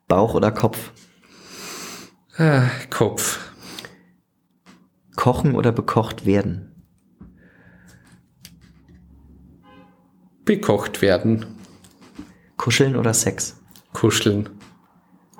Bauch 0.07 0.33
oder 0.33 0.51
Kopf? 0.51 0.91
Ah, 2.37 2.69
Kopf. 2.89 3.44
Kochen 5.15 5.55
oder 5.55 5.71
bekocht 5.71 6.25
werden? 6.25 6.71
Bekocht 10.43 11.01
werden. 11.01 11.45
Kuscheln 12.57 12.95
oder 12.95 13.13
Sex? 13.13 13.61
Kuscheln. 13.93 14.49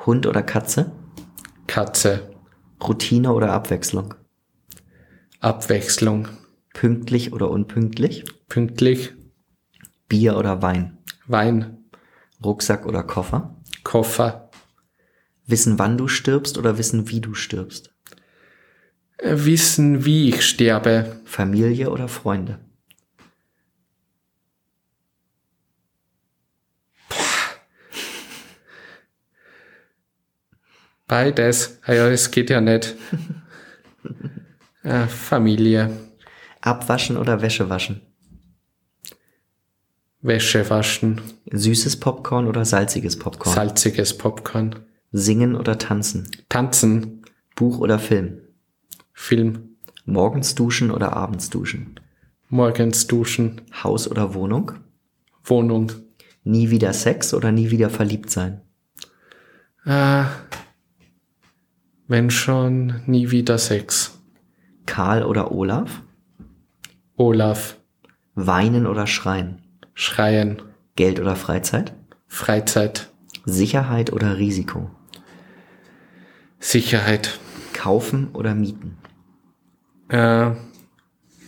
Hund 0.06 0.26
oder 0.28 0.44
Katze? 0.44 0.92
Katze. 1.68 2.32
Routine 2.82 3.34
oder 3.34 3.52
Abwechslung? 3.52 4.14
Abwechslung. 5.40 6.28
Pünktlich 6.74 7.34
oder 7.34 7.50
unpünktlich? 7.50 8.26
Pünktlich. 8.48 9.14
Bier 10.08 10.38
oder 10.38 10.62
Wein? 10.62 10.98
Wein. 11.28 11.86
Rucksack 12.44 12.86
oder 12.86 13.04
Koffer? 13.04 13.56
Koffer. 13.84 14.50
Wissen, 15.48 15.78
wann 15.80 15.98
du 15.98 16.08
stirbst 16.08 16.58
oder 16.58 16.78
wissen, 16.78 17.10
wie 17.10 17.22
du 17.22 17.34
stirbst? 17.34 17.95
Wissen, 19.22 20.06
wie 20.06 20.30
ich 20.30 20.46
sterbe. 20.46 21.22
Familie 21.26 21.90
oder 21.90 22.08
Freunde? 22.08 22.60
Beides. 31.08 31.80
Ah 31.84 31.94
ja, 31.94 32.08
es 32.10 32.32
geht 32.32 32.50
ja 32.50 32.62
nicht. 32.62 32.96
äh, 34.84 35.06
Familie. 35.08 35.92
Abwaschen 36.62 37.18
oder 37.18 37.42
Wäsche 37.42 37.70
waschen? 37.70 38.02
Wäsche 40.22 40.68
waschen. 40.70 41.22
Süßes 41.52 42.00
Popcorn 42.00 42.48
oder 42.48 42.66
salziges 42.66 43.20
Popcorn? 43.20 43.54
Salziges 43.54 44.18
Popcorn. 44.18 44.76
Singen 45.12 45.56
oder 45.56 45.78
tanzen? 45.78 46.30
Tanzen. 46.50 47.24
Buch 47.56 47.78
oder 47.78 48.00
Film? 48.00 48.42
Film. 49.16 49.78
Morgens 50.06 50.54
duschen 50.54 50.92
oder 50.92 51.14
abends 51.14 51.50
duschen? 51.50 52.00
Morgens 52.50 53.08
duschen. 53.08 53.62
Haus 53.84 54.08
oder 54.12 54.36
Wohnung? 54.36 54.74
Wohnung. 55.44 55.92
Nie 56.44 56.70
wieder 56.70 56.94
Sex 56.94 57.34
oder 57.34 57.52
nie 57.52 57.72
wieder 57.72 57.90
verliebt 57.90 58.30
sein? 58.30 58.62
Äh, 59.86 60.26
wenn 62.08 62.30
schon, 62.30 63.02
nie 63.08 63.32
wieder 63.32 63.58
Sex. 63.58 64.20
Karl 64.86 65.24
oder 65.24 65.52
Olaf? 65.52 66.04
Olaf. 67.16 67.78
Weinen 68.36 68.86
oder 68.86 69.08
schreien? 69.08 69.62
Schreien. 69.96 70.62
Geld 70.96 71.20
oder 71.20 71.36
Freizeit? 71.36 71.94
Freizeit. 72.28 73.10
Sicherheit 73.46 74.12
oder 74.12 74.38
Risiko? 74.38 74.92
Sicherheit. 76.60 77.40
Kaufen 77.74 78.30
oder 78.34 78.54
mieten? 78.54 78.98
Äh, 80.10 80.52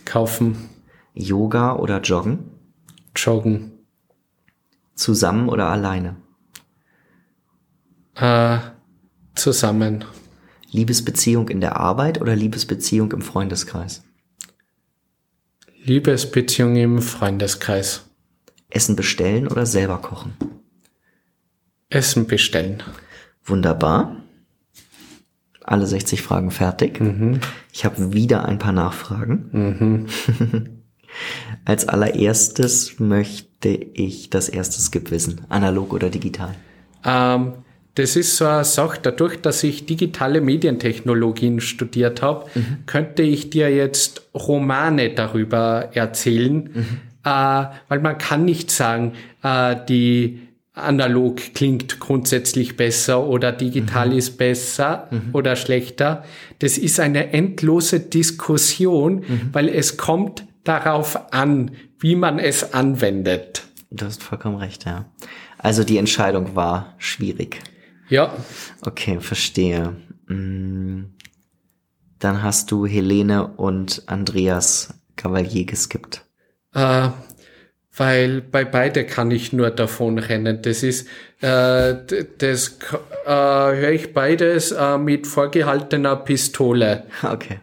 kaufen. 0.04 0.70
Yoga 1.14 1.76
oder 1.76 2.00
joggen? 2.00 2.50
Joggen. 3.16 3.72
Zusammen 4.94 5.48
oder 5.48 5.68
alleine? 5.68 6.16
Äh, 8.14 8.58
zusammen. 9.34 10.04
Liebesbeziehung 10.70 11.48
in 11.48 11.60
der 11.60 11.76
Arbeit 11.76 12.20
oder 12.20 12.36
Liebesbeziehung 12.36 13.12
im 13.12 13.22
Freundeskreis? 13.22 14.02
Liebesbeziehung 15.82 16.76
im 16.76 17.00
Freundeskreis. 17.00 18.04
Essen 18.70 18.96
bestellen 18.96 19.48
oder 19.48 19.64
selber 19.64 19.98
kochen? 19.98 20.34
Essen 21.88 22.26
bestellen. 22.26 22.82
Wunderbar. 23.44 24.16
Alle 25.68 25.86
60 25.86 26.22
Fragen 26.22 26.50
fertig. 26.50 26.98
Mhm. 27.00 27.40
Ich 27.72 27.84
habe 27.84 28.14
wieder 28.14 28.46
ein 28.46 28.58
paar 28.58 28.72
Nachfragen. 28.72 29.48
Mhm. 29.52 30.06
Als 31.64 31.86
allererstes 31.88 32.98
möchte 32.98 33.68
ich 33.68 34.30
das 34.30 34.48
erste 34.48 34.80
Skip 34.80 35.10
wissen. 35.10 35.42
Analog 35.50 35.92
oder 35.92 36.08
digital? 36.08 36.54
Ähm, 37.04 37.52
das 37.96 38.16
ist 38.16 38.36
so 38.36 38.46
eine 38.46 38.64
Sache, 38.64 39.00
dadurch, 39.02 39.40
dass 39.42 39.62
ich 39.62 39.84
digitale 39.84 40.40
Medientechnologien 40.40 41.60
studiert 41.60 42.22
habe, 42.22 42.46
Mhm. 42.54 42.78
könnte 42.86 43.22
ich 43.22 43.50
dir 43.50 43.68
jetzt 43.74 44.22
Romane 44.34 45.10
darüber 45.14 45.90
erzählen, 45.92 46.70
Mhm. 46.72 46.86
äh, 47.24 47.64
weil 47.88 48.00
man 48.00 48.16
kann 48.16 48.44
nicht 48.46 48.70
sagen, 48.70 49.12
äh, 49.42 49.76
die 49.88 50.47
analog 50.82 51.36
klingt 51.54 52.00
grundsätzlich 52.00 52.76
besser 52.76 53.26
oder 53.26 53.52
digital 53.52 54.08
Mhm. 54.10 54.18
ist 54.18 54.38
besser 54.38 55.08
oder 55.32 55.56
schlechter. 55.56 56.24
Das 56.58 56.78
ist 56.78 57.00
eine 57.00 57.32
endlose 57.32 58.00
Diskussion, 58.00 59.16
Mhm. 59.26 59.48
weil 59.52 59.68
es 59.68 59.96
kommt 59.96 60.44
darauf 60.64 61.32
an, 61.32 61.70
wie 62.00 62.14
man 62.16 62.38
es 62.38 62.72
anwendet. 62.74 63.64
Du 63.90 64.04
hast 64.04 64.22
vollkommen 64.22 64.56
recht, 64.56 64.84
ja. 64.84 65.06
Also 65.58 65.82
die 65.84 65.98
Entscheidung 65.98 66.54
war 66.54 66.94
schwierig. 66.98 67.60
Ja, 68.08 68.32
Okay, 68.82 69.18
verstehe. 69.20 69.96
Mm, 70.28 71.04
Dann 72.20 72.42
hast 72.42 72.70
du 72.72 72.84
Helene 72.86 73.46
und 73.46 74.02
Andreas 74.06 74.92
Cavalier 75.14 75.64
geskippt. 75.66 76.24
Äh, 76.74 77.10
weil 77.98 78.40
bei 78.40 78.64
beide 78.64 79.04
kann 79.04 79.30
ich 79.30 79.52
nur 79.52 79.70
davon 79.70 80.18
rennen. 80.18 80.62
Das 80.62 80.82
ist, 80.82 81.08
äh, 81.40 81.94
das 82.38 82.78
äh, 83.26 83.30
höre 83.30 83.90
ich 83.90 84.12
beides 84.12 84.72
äh, 84.72 84.98
mit 84.98 85.26
vorgehaltener 85.26 86.16
Pistole. 86.16 87.04
Okay. 87.22 87.60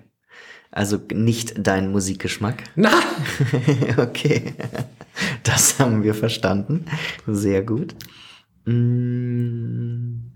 Also 0.72 1.00
nicht 1.14 1.54
dein 1.58 1.90
Musikgeschmack. 1.90 2.64
Na, 2.76 2.92
okay. 3.98 4.54
Das 5.44 5.80
haben 5.80 6.04
wir 6.04 6.14
verstanden. 6.14 6.86
Sehr 7.26 7.64
gut. 7.64 7.96
Mm. 8.66 10.32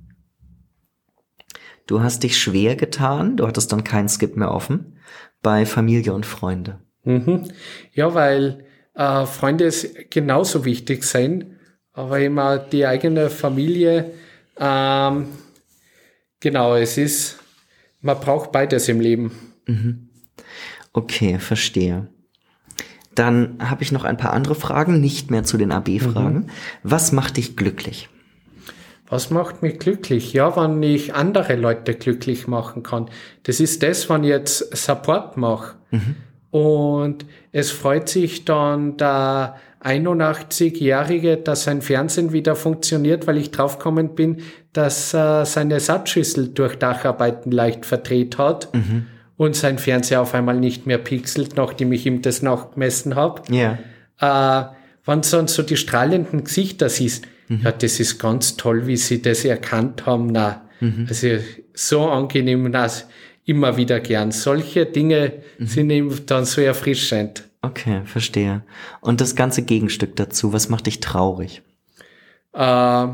Du 1.88 2.02
hast 2.02 2.24
dich 2.24 2.38
schwer 2.38 2.78
getan, 2.78 3.36
du 3.36 3.48
hattest 3.48 3.74
dann 3.74 3.84
keinen 3.84 4.08
Skip 4.08 4.38
mehr 4.38 4.52
offen, 4.52 4.98
bei 5.42 5.66
Familie 5.66 6.14
und 6.14 6.26
Freunde. 6.26 6.80
mhm. 7.04 7.52
ja, 7.94 8.14
weil 8.14 8.64
äh, 9.00 9.26
Freunde 9.26 9.64
ist 9.64 10.12
genauso 10.12 10.66
wichtig 10.66 11.06
sein, 11.06 11.58
aber 11.94 12.20
immer 12.20 12.58
die 12.58 12.86
eigene 12.86 13.30
Familie. 13.30 14.12
Ähm, 14.60 15.30
genau, 16.42 16.76
es 16.76 16.98
ist, 16.98 17.40
man 18.02 18.20
braucht 18.20 18.52
beides 18.52 18.90
im 18.90 19.00
Leben. 19.00 19.32
Okay, 20.92 21.40
verstehe. 21.40 22.10
Dann 23.16 23.58
habe 23.60 23.84
ich 23.84 23.92
noch 23.94 24.04
ein 24.04 24.18
paar 24.18 24.34
andere 24.34 24.56
Fragen, 24.56 25.00
nicht 25.00 25.32
mehr 25.32 25.44
zu 25.44 25.58
den 25.58 25.72
AB-Fragen. 25.72 26.48
Was 26.84 27.12
macht 27.14 27.38
dich 27.38 27.56
glücklich? 27.56 28.10
Was 29.08 29.30
macht 29.30 29.62
mich 29.62 29.80
glücklich? 29.80 30.34
Ja, 30.34 30.56
wenn 30.56 30.84
ich 30.84 31.16
andere 31.16 31.56
Leute 31.56 31.96
glücklich 31.96 32.48
machen 32.48 32.84
kann. 32.84 33.10
Das 33.44 33.60
ist 33.60 33.82
das, 33.82 34.10
wenn 34.10 34.24
ich 34.24 34.30
jetzt 34.30 34.76
Support 34.76 35.38
mache. 35.38 35.76
Und 36.52 37.26
es 37.52 37.72
freut 37.72 38.10
sich 38.10 38.46
dann 38.46 38.98
der 38.98 39.56
81-Jährige, 39.84 41.38
dass 41.38 41.64
sein 41.64 41.82
Fernsehen 41.82 42.32
wieder 42.34 42.56
funktioniert, 42.56 43.28
weil 43.28 43.38
ich 43.38 43.52
draufgekommen 43.52 44.16
bin, 44.16 44.38
dass 44.74 45.14
äh, 45.14 45.46
seine 45.46 45.80
Satzschüssel 45.80 46.50
durch 46.50 46.76
Dacharbeiten 46.78 47.52
leicht 47.52 47.86
verdreht 47.86 48.38
hat 48.38 48.70
und 49.38 49.56
sein 49.56 49.78
Fernseher 49.78 50.22
auf 50.22 50.34
einmal 50.34 50.60
nicht 50.60 50.86
mehr 50.86 50.98
pixelt, 50.98 51.56
nachdem 51.56 51.92
ich 51.92 52.06
ihm 52.06 52.22
das 52.22 52.42
nachgemessen 52.42 53.16
habe 53.16 53.42
Ja. 53.50 53.78
äh, 54.20 54.66
wenn 55.06 55.22
du 55.22 55.30
dann 55.30 55.48
so 55.48 55.64
die 55.64 55.78
strahlenden 55.78 56.44
Gesichter 56.44 56.90
siehst, 56.90 57.26
ja, 57.64 57.72
das 57.72 58.00
ist 58.00 58.20
ganz 58.20 58.58
toll, 58.58 58.86
wie 58.86 58.98
sie 58.98 59.24
das 59.24 59.44
erkannt 59.44 60.06
haben. 60.06 60.28
Na, 60.28 60.62
also 61.08 61.30
so 61.74 62.08
angenehm, 62.08 62.70
na, 62.70 62.88
immer 63.46 63.78
wieder 63.78 64.00
gern. 64.00 64.32
Solche 64.32 64.86
Dinge 64.86 65.34
sind 65.58 65.90
eben 65.90 66.26
dann 66.26 66.46
so 66.46 66.62
erfrischend. 66.62 67.50
Okay, 67.62 68.02
verstehe. 68.06 68.64
Und 69.02 69.22
das 69.22 69.36
ganze 69.36 69.64
Gegenstück 69.64 70.16
dazu, 70.16 70.54
was 70.54 70.70
macht 70.70 70.86
dich 70.88 71.00
traurig? 71.00 71.62
Äh, 72.54 73.08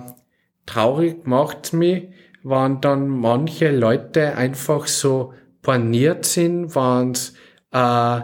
traurig 0.66 1.26
macht's 1.26 1.74
mich, 1.74 2.10
wenn 2.44 2.82
dann 2.82 3.08
manche 3.08 3.72
Leute 3.72 4.38
einfach 4.38 4.88
so 4.88 5.34
borniert 5.62 6.26
sind, 6.26 6.76
wenn's 6.76 7.34
äh, 7.72 8.22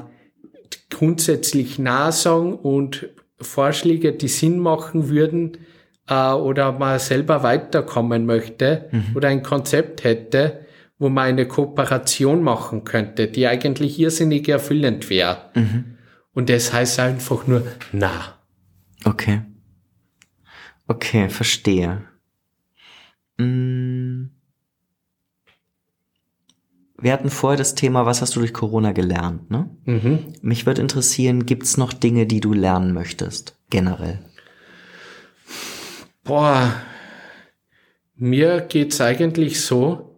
grundsätzlich 0.90 1.80
nah 1.80 2.12
sagen 2.12 2.54
und 2.54 3.10
Vorschläge, 3.40 4.14
die 4.14 4.28
Sinn 4.28 4.60
machen 4.60 5.10
würden, 5.10 5.58
äh, 6.12 6.34
oder 6.34 6.74
man 6.74 7.00
selber 7.00 7.42
weiterkommen 7.44 8.26
möchte 8.26 8.90
oder 9.16 9.30
ein 9.30 9.44
Konzept 9.44 10.04
hätte, 10.04 10.66
wo 11.02 11.10
man 11.10 11.30
eine 11.30 11.48
Kooperation 11.48 12.44
machen 12.44 12.84
könnte, 12.84 13.28
die 13.28 13.48
eigentlich 13.48 14.00
irrsinnig 14.00 14.48
erfüllend 14.48 15.10
wäre. 15.10 15.50
Und 16.32 16.48
das 16.48 16.72
heißt 16.72 17.00
einfach 17.00 17.48
nur, 17.48 17.66
na. 17.92 18.38
Okay. 19.04 19.42
Okay, 20.88 21.28
verstehe. 21.30 22.04
Mm. 23.38 24.26
Wir 27.00 27.14
hatten 27.14 27.32
vorher 27.32 27.58
das 27.58 27.74
Thema, 27.74 28.06
was 28.06 28.22
hast 28.22 28.36
du 28.36 28.40
durch 28.40 28.54
Corona 28.54 28.92
gelernt, 28.92 29.50
ne? 29.50 29.76
Mhm. 29.86 30.34
Mich 30.44 30.68
würde 30.68 30.82
interessieren, 30.82 31.48
gibt's 31.48 31.78
noch 31.78 31.94
Dinge, 31.94 32.28
die 32.28 32.42
du 32.42 32.54
lernen 32.54 32.94
möchtest, 32.94 33.58
generell? 33.72 34.20
Boah, 36.24 36.76
mir 38.16 38.62
geht's 38.62 39.02
eigentlich 39.02 39.62
so, 39.62 40.11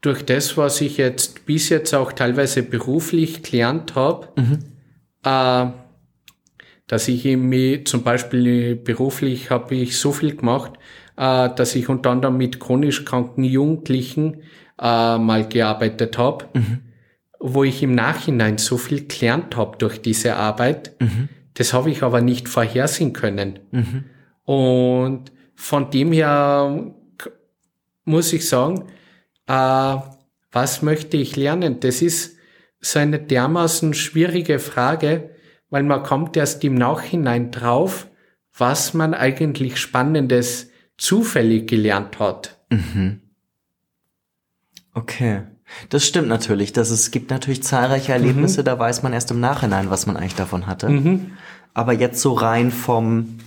durch 0.00 0.24
das, 0.24 0.56
was 0.56 0.80
ich 0.80 0.96
jetzt 0.96 1.46
bis 1.46 1.68
jetzt 1.68 1.94
auch 1.94 2.12
teilweise 2.12 2.62
beruflich 2.62 3.42
gelernt 3.42 3.94
habe, 3.94 4.28
äh, 5.24 5.66
dass 6.86 7.06
ich 7.06 7.24
irgendwie 7.24 7.84
zum 7.84 8.02
Beispiel 8.02 8.74
beruflich 8.74 9.50
habe 9.50 9.76
ich 9.76 9.96
so 9.96 10.10
viel 10.10 10.34
gemacht, 10.36 10.72
äh, 11.16 11.48
dass 11.54 11.76
ich 11.76 11.88
unter 11.88 12.10
anderem 12.10 12.36
mit 12.36 12.58
chronisch 12.58 13.04
kranken 13.04 13.44
Jugendlichen 13.44 14.42
äh, 14.80 15.18
mal 15.18 15.46
gearbeitet 15.48 16.18
habe, 16.18 16.46
wo 17.38 17.62
ich 17.62 17.82
im 17.82 17.94
Nachhinein 17.94 18.58
so 18.58 18.76
viel 18.76 19.06
gelernt 19.06 19.56
habe 19.56 19.78
durch 19.78 20.02
diese 20.02 20.34
Arbeit. 20.34 20.96
Das 21.54 21.72
habe 21.72 21.90
ich 21.90 22.02
aber 22.02 22.20
nicht 22.20 22.48
vorhersehen 22.48 23.12
können. 23.12 23.60
Und 24.44 25.32
von 25.54 25.90
dem 25.90 26.10
her 26.12 26.92
muss 28.04 28.32
ich 28.32 28.48
sagen, 28.48 28.86
äh, 29.50 30.00
was 30.52 30.82
möchte 30.82 31.16
ich 31.16 31.36
lernen? 31.36 31.80
Das 31.80 32.02
ist 32.02 32.36
so 32.80 32.98
eine 32.98 33.18
dermaßen 33.18 33.94
schwierige 33.94 34.58
Frage, 34.58 35.30
weil 35.70 35.82
man 35.82 36.02
kommt 36.02 36.36
erst 36.36 36.64
im 36.64 36.74
Nachhinein 36.74 37.50
drauf, 37.50 38.06
was 38.56 38.94
man 38.94 39.14
eigentlich 39.14 39.78
Spannendes 39.78 40.70
zufällig 40.96 41.68
gelernt 41.68 42.18
hat. 42.18 42.58
Okay. 44.94 45.42
Das 45.88 46.04
stimmt 46.04 46.28
natürlich. 46.28 46.72
Das 46.72 46.90
es 46.90 47.12
gibt 47.12 47.30
natürlich 47.30 47.62
zahlreiche 47.62 48.12
Erlebnisse, 48.12 48.62
mhm. 48.62 48.64
da 48.64 48.78
weiß 48.78 49.02
man 49.02 49.12
erst 49.12 49.30
im 49.30 49.38
Nachhinein, 49.38 49.88
was 49.88 50.06
man 50.06 50.16
eigentlich 50.16 50.34
davon 50.34 50.66
hatte. 50.66 50.88
Mhm. 50.88 51.32
Aber 51.74 51.92
jetzt 51.92 52.20
so 52.20 52.32
rein 52.32 52.72
vom 52.72 53.38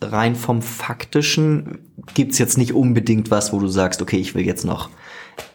rein 0.00 0.36
vom 0.36 0.62
faktischen 0.62 1.92
gibt's 2.14 2.38
jetzt 2.38 2.58
nicht 2.58 2.72
unbedingt 2.72 3.30
was, 3.30 3.52
wo 3.52 3.58
du 3.58 3.68
sagst, 3.68 4.02
okay, 4.02 4.18
ich 4.18 4.34
will 4.34 4.44
jetzt 4.44 4.64
noch, 4.64 4.90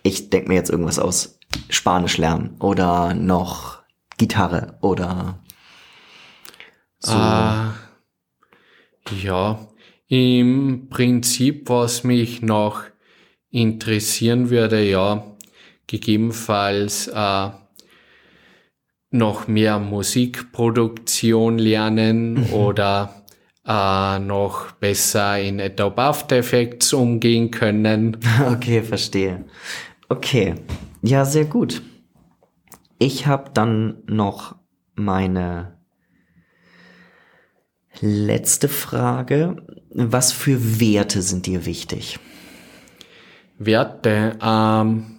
ich 0.04 0.30
denk 0.30 0.48
mir 0.48 0.56
jetzt 0.56 0.70
irgendwas 0.70 1.00
aus 1.00 1.40
Spanisch 1.70 2.18
lernen 2.18 2.56
oder 2.60 3.14
noch 3.14 3.82
Gitarre 4.18 4.78
oder 4.82 5.40
so. 7.00 7.14
Ah, 7.14 7.74
ja, 9.24 9.68
im 10.08 10.88
Prinzip, 10.90 11.70
was 11.70 12.04
mich 12.04 12.42
noch 12.42 12.84
interessieren 13.50 14.50
würde, 14.50 14.84
ja, 14.84 15.26
gegebenenfalls 15.88 17.08
äh, 17.08 17.50
noch 19.12 19.48
mehr 19.48 19.80
Musikproduktion 19.80 21.58
lernen 21.58 22.34
mhm. 22.34 22.54
oder 22.54 23.21
äh, 23.72 24.20
noch 24.20 24.72
besser 24.74 25.40
in 25.40 25.62
Adobe 25.62 26.02
After 26.02 26.38
Effects 26.38 26.92
umgehen 26.94 27.52
können. 27.52 28.18
Okay, 28.52 28.82
verstehe. 28.82 29.46
Okay, 30.10 30.56
ja, 31.02 31.24
sehr 31.24 31.46
gut. 31.46 31.82
Ich 33.00 33.28
habe 33.28 33.52
dann 33.54 34.04
noch 34.08 34.56
meine 34.96 35.78
letzte 38.02 38.68
Frage. 38.68 39.56
Was 39.90 40.32
für 40.32 40.80
Werte 40.80 41.22
sind 41.22 41.46
dir 41.46 41.66
wichtig? 41.66 42.20
Werte, 43.58 44.38
ähm, 44.42 45.18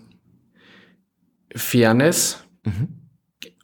Fairness 1.54 2.44
mhm. 2.64 2.88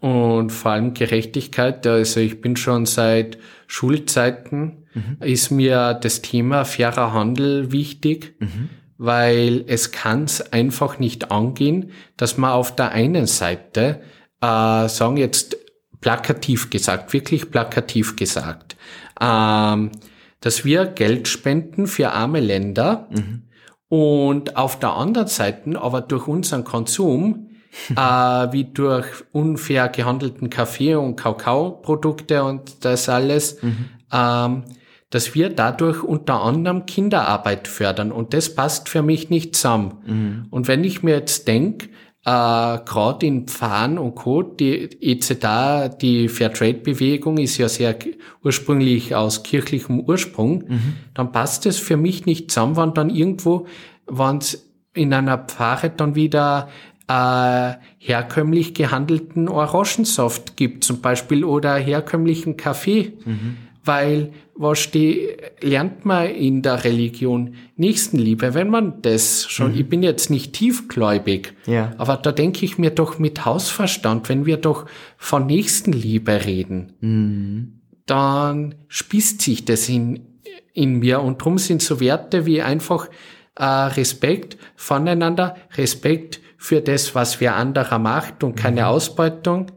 und 0.01 0.51
vor 0.51 0.72
allem 0.72 0.95
Gerechtigkeit. 0.95 1.86
Also 1.86 2.20
ich 2.20 2.41
bin 2.41 2.57
schon 2.57 2.86
seit 2.86 3.39
Schulzeiten, 3.68 4.86
mhm. 4.94 5.18
ist 5.20 5.50
mir 5.50 5.94
das 5.94 6.20
Thema 6.22 6.64
fairer 6.64 7.12
Handel 7.12 7.70
wichtig, 7.70 8.34
mhm. 8.40 8.70
weil 8.96 9.64
es 9.68 9.92
kann 9.92 10.24
es 10.24 10.52
einfach 10.52 10.98
nicht 10.98 11.30
angehen, 11.30 11.92
dass 12.16 12.36
man 12.36 12.50
auf 12.50 12.74
der 12.74 12.90
einen 12.90 13.26
Seite, 13.26 14.00
äh, 14.40 14.88
sagen 14.88 15.16
jetzt 15.16 15.56
plakativ 16.00 16.70
gesagt, 16.70 17.12
wirklich 17.12 17.52
plakativ 17.52 18.16
gesagt, 18.16 18.76
ähm, 19.20 19.92
dass 20.40 20.64
wir 20.64 20.86
Geld 20.86 21.28
spenden 21.28 21.86
für 21.86 22.10
arme 22.10 22.40
Länder, 22.40 23.06
mhm 23.10 23.44
und 23.88 24.56
auf 24.56 24.78
der 24.78 24.94
anderen 24.94 25.28
Seite, 25.28 25.80
aber 25.80 26.02
durch 26.02 26.28
unseren 26.28 26.64
Konsum, 26.64 27.47
äh, 27.90 27.96
wie 27.96 28.64
durch 28.64 29.06
unfair 29.32 29.88
gehandelten 29.88 30.50
Kaffee- 30.50 30.94
und 30.94 31.16
Kakaoprodukte 31.16 32.44
und 32.44 32.84
das 32.84 33.08
alles, 33.08 33.62
mhm. 33.62 33.86
ähm, 34.12 34.64
dass 35.10 35.34
wir 35.34 35.48
dadurch 35.50 36.02
unter 36.02 36.42
anderem 36.42 36.84
Kinderarbeit 36.84 37.66
fördern. 37.66 38.12
Und 38.12 38.34
das 38.34 38.54
passt 38.54 38.88
für 38.88 39.02
mich 39.02 39.30
nicht 39.30 39.56
zusammen. 39.56 39.92
Mhm. 40.06 40.46
Und 40.50 40.68
wenn 40.68 40.84
ich 40.84 41.02
mir 41.02 41.14
jetzt 41.14 41.48
denke, 41.48 41.88
äh, 42.24 42.78
gerade 42.84 43.24
in 43.24 43.46
Pfahren 43.46 43.96
und 43.96 44.14
Co., 44.14 44.42
die 44.42 44.90
EZA, 45.00 45.88
die 45.88 46.28
Fairtrade-Bewegung 46.28 47.38
ist 47.38 47.56
ja 47.56 47.70
sehr 47.70 47.96
ursprünglich 48.44 49.14
aus 49.14 49.44
kirchlichem 49.44 50.00
Ursprung, 50.00 50.64
mhm. 50.68 50.94
dann 51.14 51.32
passt 51.32 51.64
es 51.64 51.78
für 51.78 51.96
mich 51.96 52.26
nicht 52.26 52.50
zusammen, 52.50 52.76
wenn 52.76 52.92
dann 52.92 53.08
irgendwo, 53.08 53.66
wenn 54.06 54.38
es 54.38 54.68
in 54.92 55.14
einer 55.14 55.38
Pfarre 55.38 55.90
dann 55.90 56.16
wieder 56.16 56.68
äh, 57.09 57.74
herkömmlich 57.98 58.74
gehandelten 58.74 59.48
Orangensaft 59.48 60.56
gibt 60.56 60.84
zum 60.84 61.00
Beispiel 61.00 61.44
oder 61.44 61.74
herkömmlichen 61.76 62.56
Kaffee. 62.56 63.14
Mhm 63.24 63.56
weil 63.88 64.32
was 64.54 64.90
die, 64.90 65.28
lernt 65.61 66.04
man 66.04 66.26
in 66.26 66.62
der 66.62 66.84
Religion 66.84 67.54
Nächstenliebe, 67.76 68.54
wenn 68.54 68.68
man 68.68 69.02
das 69.02 69.46
schon, 69.48 69.72
mhm. 69.72 69.78
ich 69.78 69.88
bin 69.88 70.02
jetzt 70.02 70.30
nicht 70.30 70.52
tiefgläubig, 70.52 71.54
ja. 71.66 71.92
aber 71.96 72.16
da 72.16 72.30
denke 72.30 72.64
ich 72.64 72.76
mir 72.76 72.90
doch 72.90 73.18
mit 73.18 73.44
Hausverstand, 73.44 74.28
wenn 74.28 74.46
wir 74.46 74.59
doch 74.59 74.86
von 75.16 75.46
Nächstenliebe 75.46 76.44
reden, 76.44 76.92
mhm. 77.00 77.80
dann 78.06 78.74
spießt 78.88 79.40
sich 79.40 79.64
das 79.64 79.88
in, 79.88 80.26
in 80.74 80.98
mir 80.98 81.22
und 81.22 81.42
drum 81.42 81.59
sind 81.59 81.80
so 81.80 81.98
Werte 81.98 82.46
wie 82.46 82.61
einfach 82.61 83.09
äh, 83.54 83.64
Respekt 83.64 84.59
voneinander, 84.76 85.56
Respekt 85.76 86.40
für 86.59 86.82
das, 86.82 87.14
was 87.14 87.40
wer 87.40 87.56
anderer 87.56 87.98
macht 87.98 88.44
und 88.44 88.56
keine 88.56 88.82
mhm. 88.82 88.86
Ausbeutung 88.88 89.70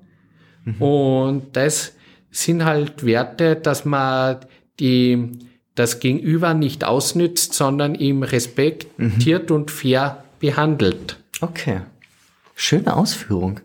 mhm. 0.66 0.82
und 0.82 1.56
das 1.56 1.94
sind 2.32 2.66
halt 2.66 3.06
Werte, 3.06 3.56
dass 3.56 3.86
man 3.86 4.38
die, 4.80 5.40
das 5.76 6.00
Gegenüber 6.00 6.54
nicht 6.54 6.84
ausnützt, 6.84 7.54
sondern 7.54 7.94
ihm 7.96 8.24
respektiert 8.24 9.50
mhm. 9.50 9.56
und 9.56 9.72
fair 9.72 10.24
behandelt. 10.40 11.18
Okay. 11.42 11.82
Schöne 12.56 12.96
Ausführung. 12.96 13.60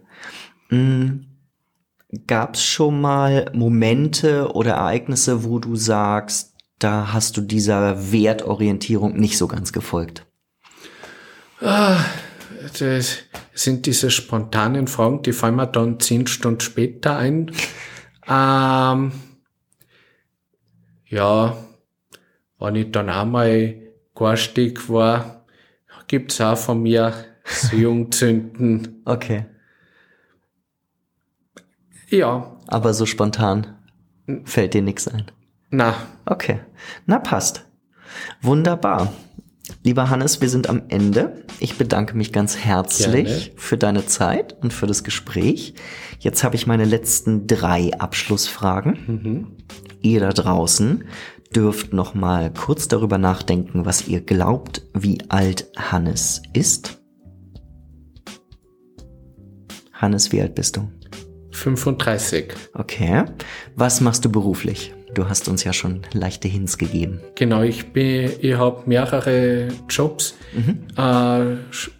Mhm. 0.68 1.26
Gab 2.26 2.54
es 2.54 2.64
schon 2.64 3.00
mal 3.00 3.50
Momente 3.52 4.52
oder 4.52 4.74
Ereignisse, 4.74 5.44
wo 5.44 5.58
du 5.58 5.76
sagst, 5.76 6.54
da 6.78 7.12
hast 7.12 7.36
du 7.36 7.40
dieser 7.40 8.12
Wertorientierung 8.12 9.16
nicht 9.16 9.38
so 9.38 9.48
ganz 9.48 9.72
gefolgt? 9.72 10.26
Ah, 11.60 11.98
das 12.78 13.18
sind 13.54 13.86
diese 13.86 14.10
spontanen 14.10 14.86
Fragen, 14.86 15.22
die 15.22 15.32
fallen 15.32 15.56
mir 15.56 15.66
dann 15.66 16.00
zehn 16.00 16.26
Stunden 16.26 16.60
später 16.60 17.16
ein. 17.16 17.50
Ähm, 18.28 19.12
ja, 21.06 21.56
wenn 22.58 22.74
ich 22.76 22.90
dann 22.92 23.08
einmal 23.08 23.76
garstig 24.14 24.88
war, 24.88 25.44
gibt's 26.08 26.40
auch 26.40 26.56
von 26.56 26.82
mir 26.82 27.12
so 27.44 27.76
Jungzünden. 27.76 29.02
Okay. 29.04 29.46
Ja. 32.08 32.56
Aber 32.66 32.94
so 32.94 33.06
spontan 33.06 33.76
fällt 34.44 34.74
dir 34.74 34.82
nichts 34.82 35.08
ein? 35.08 35.30
Na. 35.70 35.94
Okay. 36.24 36.60
Na, 37.06 37.18
passt. 37.18 37.64
Wunderbar. 38.40 39.12
Lieber 39.86 40.10
Hannes, 40.10 40.40
wir 40.40 40.48
sind 40.48 40.68
am 40.68 40.82
Ende. 40.88 41.44
Ich 41.60 41.78
bedanke 41.78 42.16
mich 42.16 42.32
ganz 42.32 42.56
herzlich 42.56 43.44
Gerne. 43.44 43.50
für 43.54 43.78
deine 43.78 44.04
Zeit 44.04 44.56
und 44.60 44.72
für 44.72 44.88
das 44.88 45.04
Gespräch. 45.04 45.74
Jetzt 46.18 46.42
habe 46.42 46.56
ich 46.56 46.66
meine 46.66 46.84
letzten 46.84 47.46
drei 47.46 47.92
Abschlussfragen. 47.96 48.98
Mhm. 49.06 49.46
Ihr 50.02 50.18
da 50.18 50.30
draußen 50.30 51.04
dürft 51.54 51.92
noch 51.92 52.14
mal 52.14 52.52
kurz 52.52 52.88
darüber 52.88 53.16
nachdenken, 53.16 53.86
was 53.86 54.08
ihr 54.08 54.22
glaubt, 54.22 54.82
wie 54.92 55.18
alt 55.28 55.70
Hannes 55.76 56.42
ist. 56.52 56.98
Hannes, 59.92 60.32
wie 60.32 60.42
alt 60.42 60.56
bist 60.56 60.78
du? 60.78 60.90
35. 61.52 62.54
Okay. 62.74 63.24
Was 63.76 64.00
machst 64.00 64.24
du 64.24 64.32
beruflich? 64.32 64.95
Du 65.16 65.30
hast 65.30 65.48
uns 65.48 65.64
ja 65.64 65.72
schon 65.72 66.02
leichte 66.12 66.46
Hints 66.46 66.76
gegeben. 66.76 67.22
Genau, 67.36 67.62
ich 67.62 67.94
bin, 67.94 68.30
ich 68.38 68.54
habe 68.54 68.82
mehrere 68.84 69.68
Jobs. 69.88 70.34
Mhm. 70.52 70.88
Äh, 70.94 71.56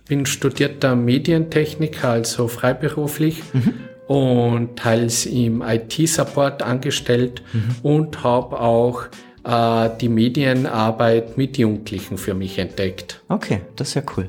bin 0.07 0.27
studierter 0.27 0.95
Medientechniker, 0.95 2.11
also 2.11 2.47
freiberuflich. 2.47 3.43
Mhm 3.53 3.75
und 4.07 4.77
teils 4.77 5.27
im 5.27 5.63
IT-Support 5.63 6.63
angestellt 6.63 7.43
mhm. 7.53 7.75
und 7.83 8.23
habe 8.23 8.61
auch 8.61 9.07
äh, 9.43 9.91
die 10.01 10.09
Medienarbeit 10.09 11.37
mit 11.37 11.59
Jugendlichen 11.59 12.17
für 12.17 12.33
mich 12.33 12.61
entdeckt. 12.61 13.21
Okay, 13.29 13.63
das 13.75 13.89
ist 13.89 13.95
ja 13.95 14.03
cool. 14.17 14.29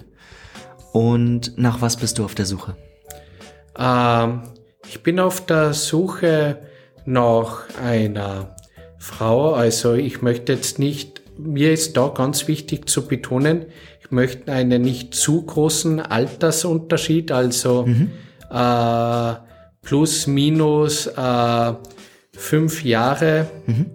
Und 0.93 1.55
nach 1.59 1.79
was 1.81 1.95
bist 1.95 2.17
du 2.17 2.25
auf 2.25 2.33
der 2.33 2.47
Suche? 2.47 2.75
Ähm, 3.77 4.41
ich 4.89 5.03
bin 5.03 5.19
auf 5.19 5.45
der 5.45 5.73
Suche 5.73 6.57
nach 7.05 7.65
einer 7.79 8.57
Frau. 8.99 9.53
Also 9.53 9.93
ich 9.93 10.21
möchte 10.21 10.53
jetzt 10.53 10.79
nicht, 10.79 11.21
mir 11.37 11.71
ist 11.71 11.97
da 11.97 12.07
ganz 12.09 12.47
wichtig 12.47 12.89
zu 12.89 13.07
betonen, 13.07 13.65
ich 14.01 14.11
möchte 14.11 14.51
einen 14.51 14.81
nicht 14.81 15.13
zu 15.13 15.45
großen 15.45 15.99
Altersunterschied, 15.99 17.31
also 17.31 17.85
mhm. 17.85 18.11
äh, 18.49 19.33
plus 19.81 20.27
minus 20.27 21.07
äh, 21.07 21.73
fünf 22.33 22.83
Jahre. 22.83 23.47
Mhm. 23.65 23.85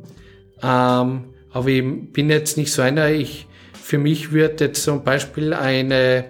Ähm, 0.63 1.25
aber 1.51 1.69
ich 1.69 2.13
bin 2.13 2.31
jetzt 2.31 2.57
nicht 2.57 2.73
so 2.73 2.83
einer, 2.83 3.11
ich, 3.11 3.47
für 3.73 3.99
mich 3.99 4.33
wird 4.33 4.61
jetzt 4.61 4.83
zum 4.83 5.03
Beispiel 5.03 5.55
eine 5.55 6.27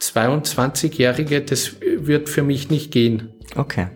22-Jährige, 0.00 1.42
das 1.42 1.72
wird 1.80 2.28
für 2.28 2.42
mich 2.42 2.70
nicht 2.70 2.90
gehen. 2.90 3.32
Okay. 3.54 3.88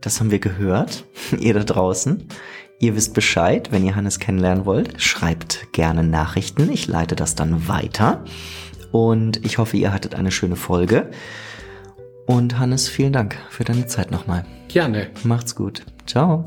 Das 0.00 0.20
haben 0.20 0.30
wir 0.30 0.38
gehört. 0.38 1.04
ihr 1.40 1.54
da 1.54 1.64
draußen. 1.64 2.28
Ihr 2.80 2.94
wisst 2.94 3.12
Bescheid, 3.12 3.72
wenn 3.72 3.84
ihr 3.84 3.96
Hannes 3.96 4.20
kennenlernen 4.20 4.64
wollt, 4.64 5.02
schreibt 5.02 5.72
gerne 5.72 6.04
Nachrichten. 6.04 6.70
Ich 6.70 6.86
leite 6.86 7.16
das 7.16 7.34
dann 7.34 7.66
weiter. 7.66 8.24
Und 8.92 9.44
ich 9.44 9.58
hoffe, 9.58 9.76
ihr 9.76 9.92
hattet 9.92 10.14
eine 10.14 10.30
schöne 10.30 10.56
Folge. 10.56 11.10
Und 12.26 12.58
Hannes, 12.58 12.88
vielen 12.88 13.12
Dank 13.12 13.36
für 13.50 13.64
deine 13.64 13.86
Zeit 13.86 14.10
nochmal. 14.10 14.44
Gerne. 14.68 15.08
Macht's 15.24 15.56
gut. 15.56 15.84
Ciao. 16.06 16.44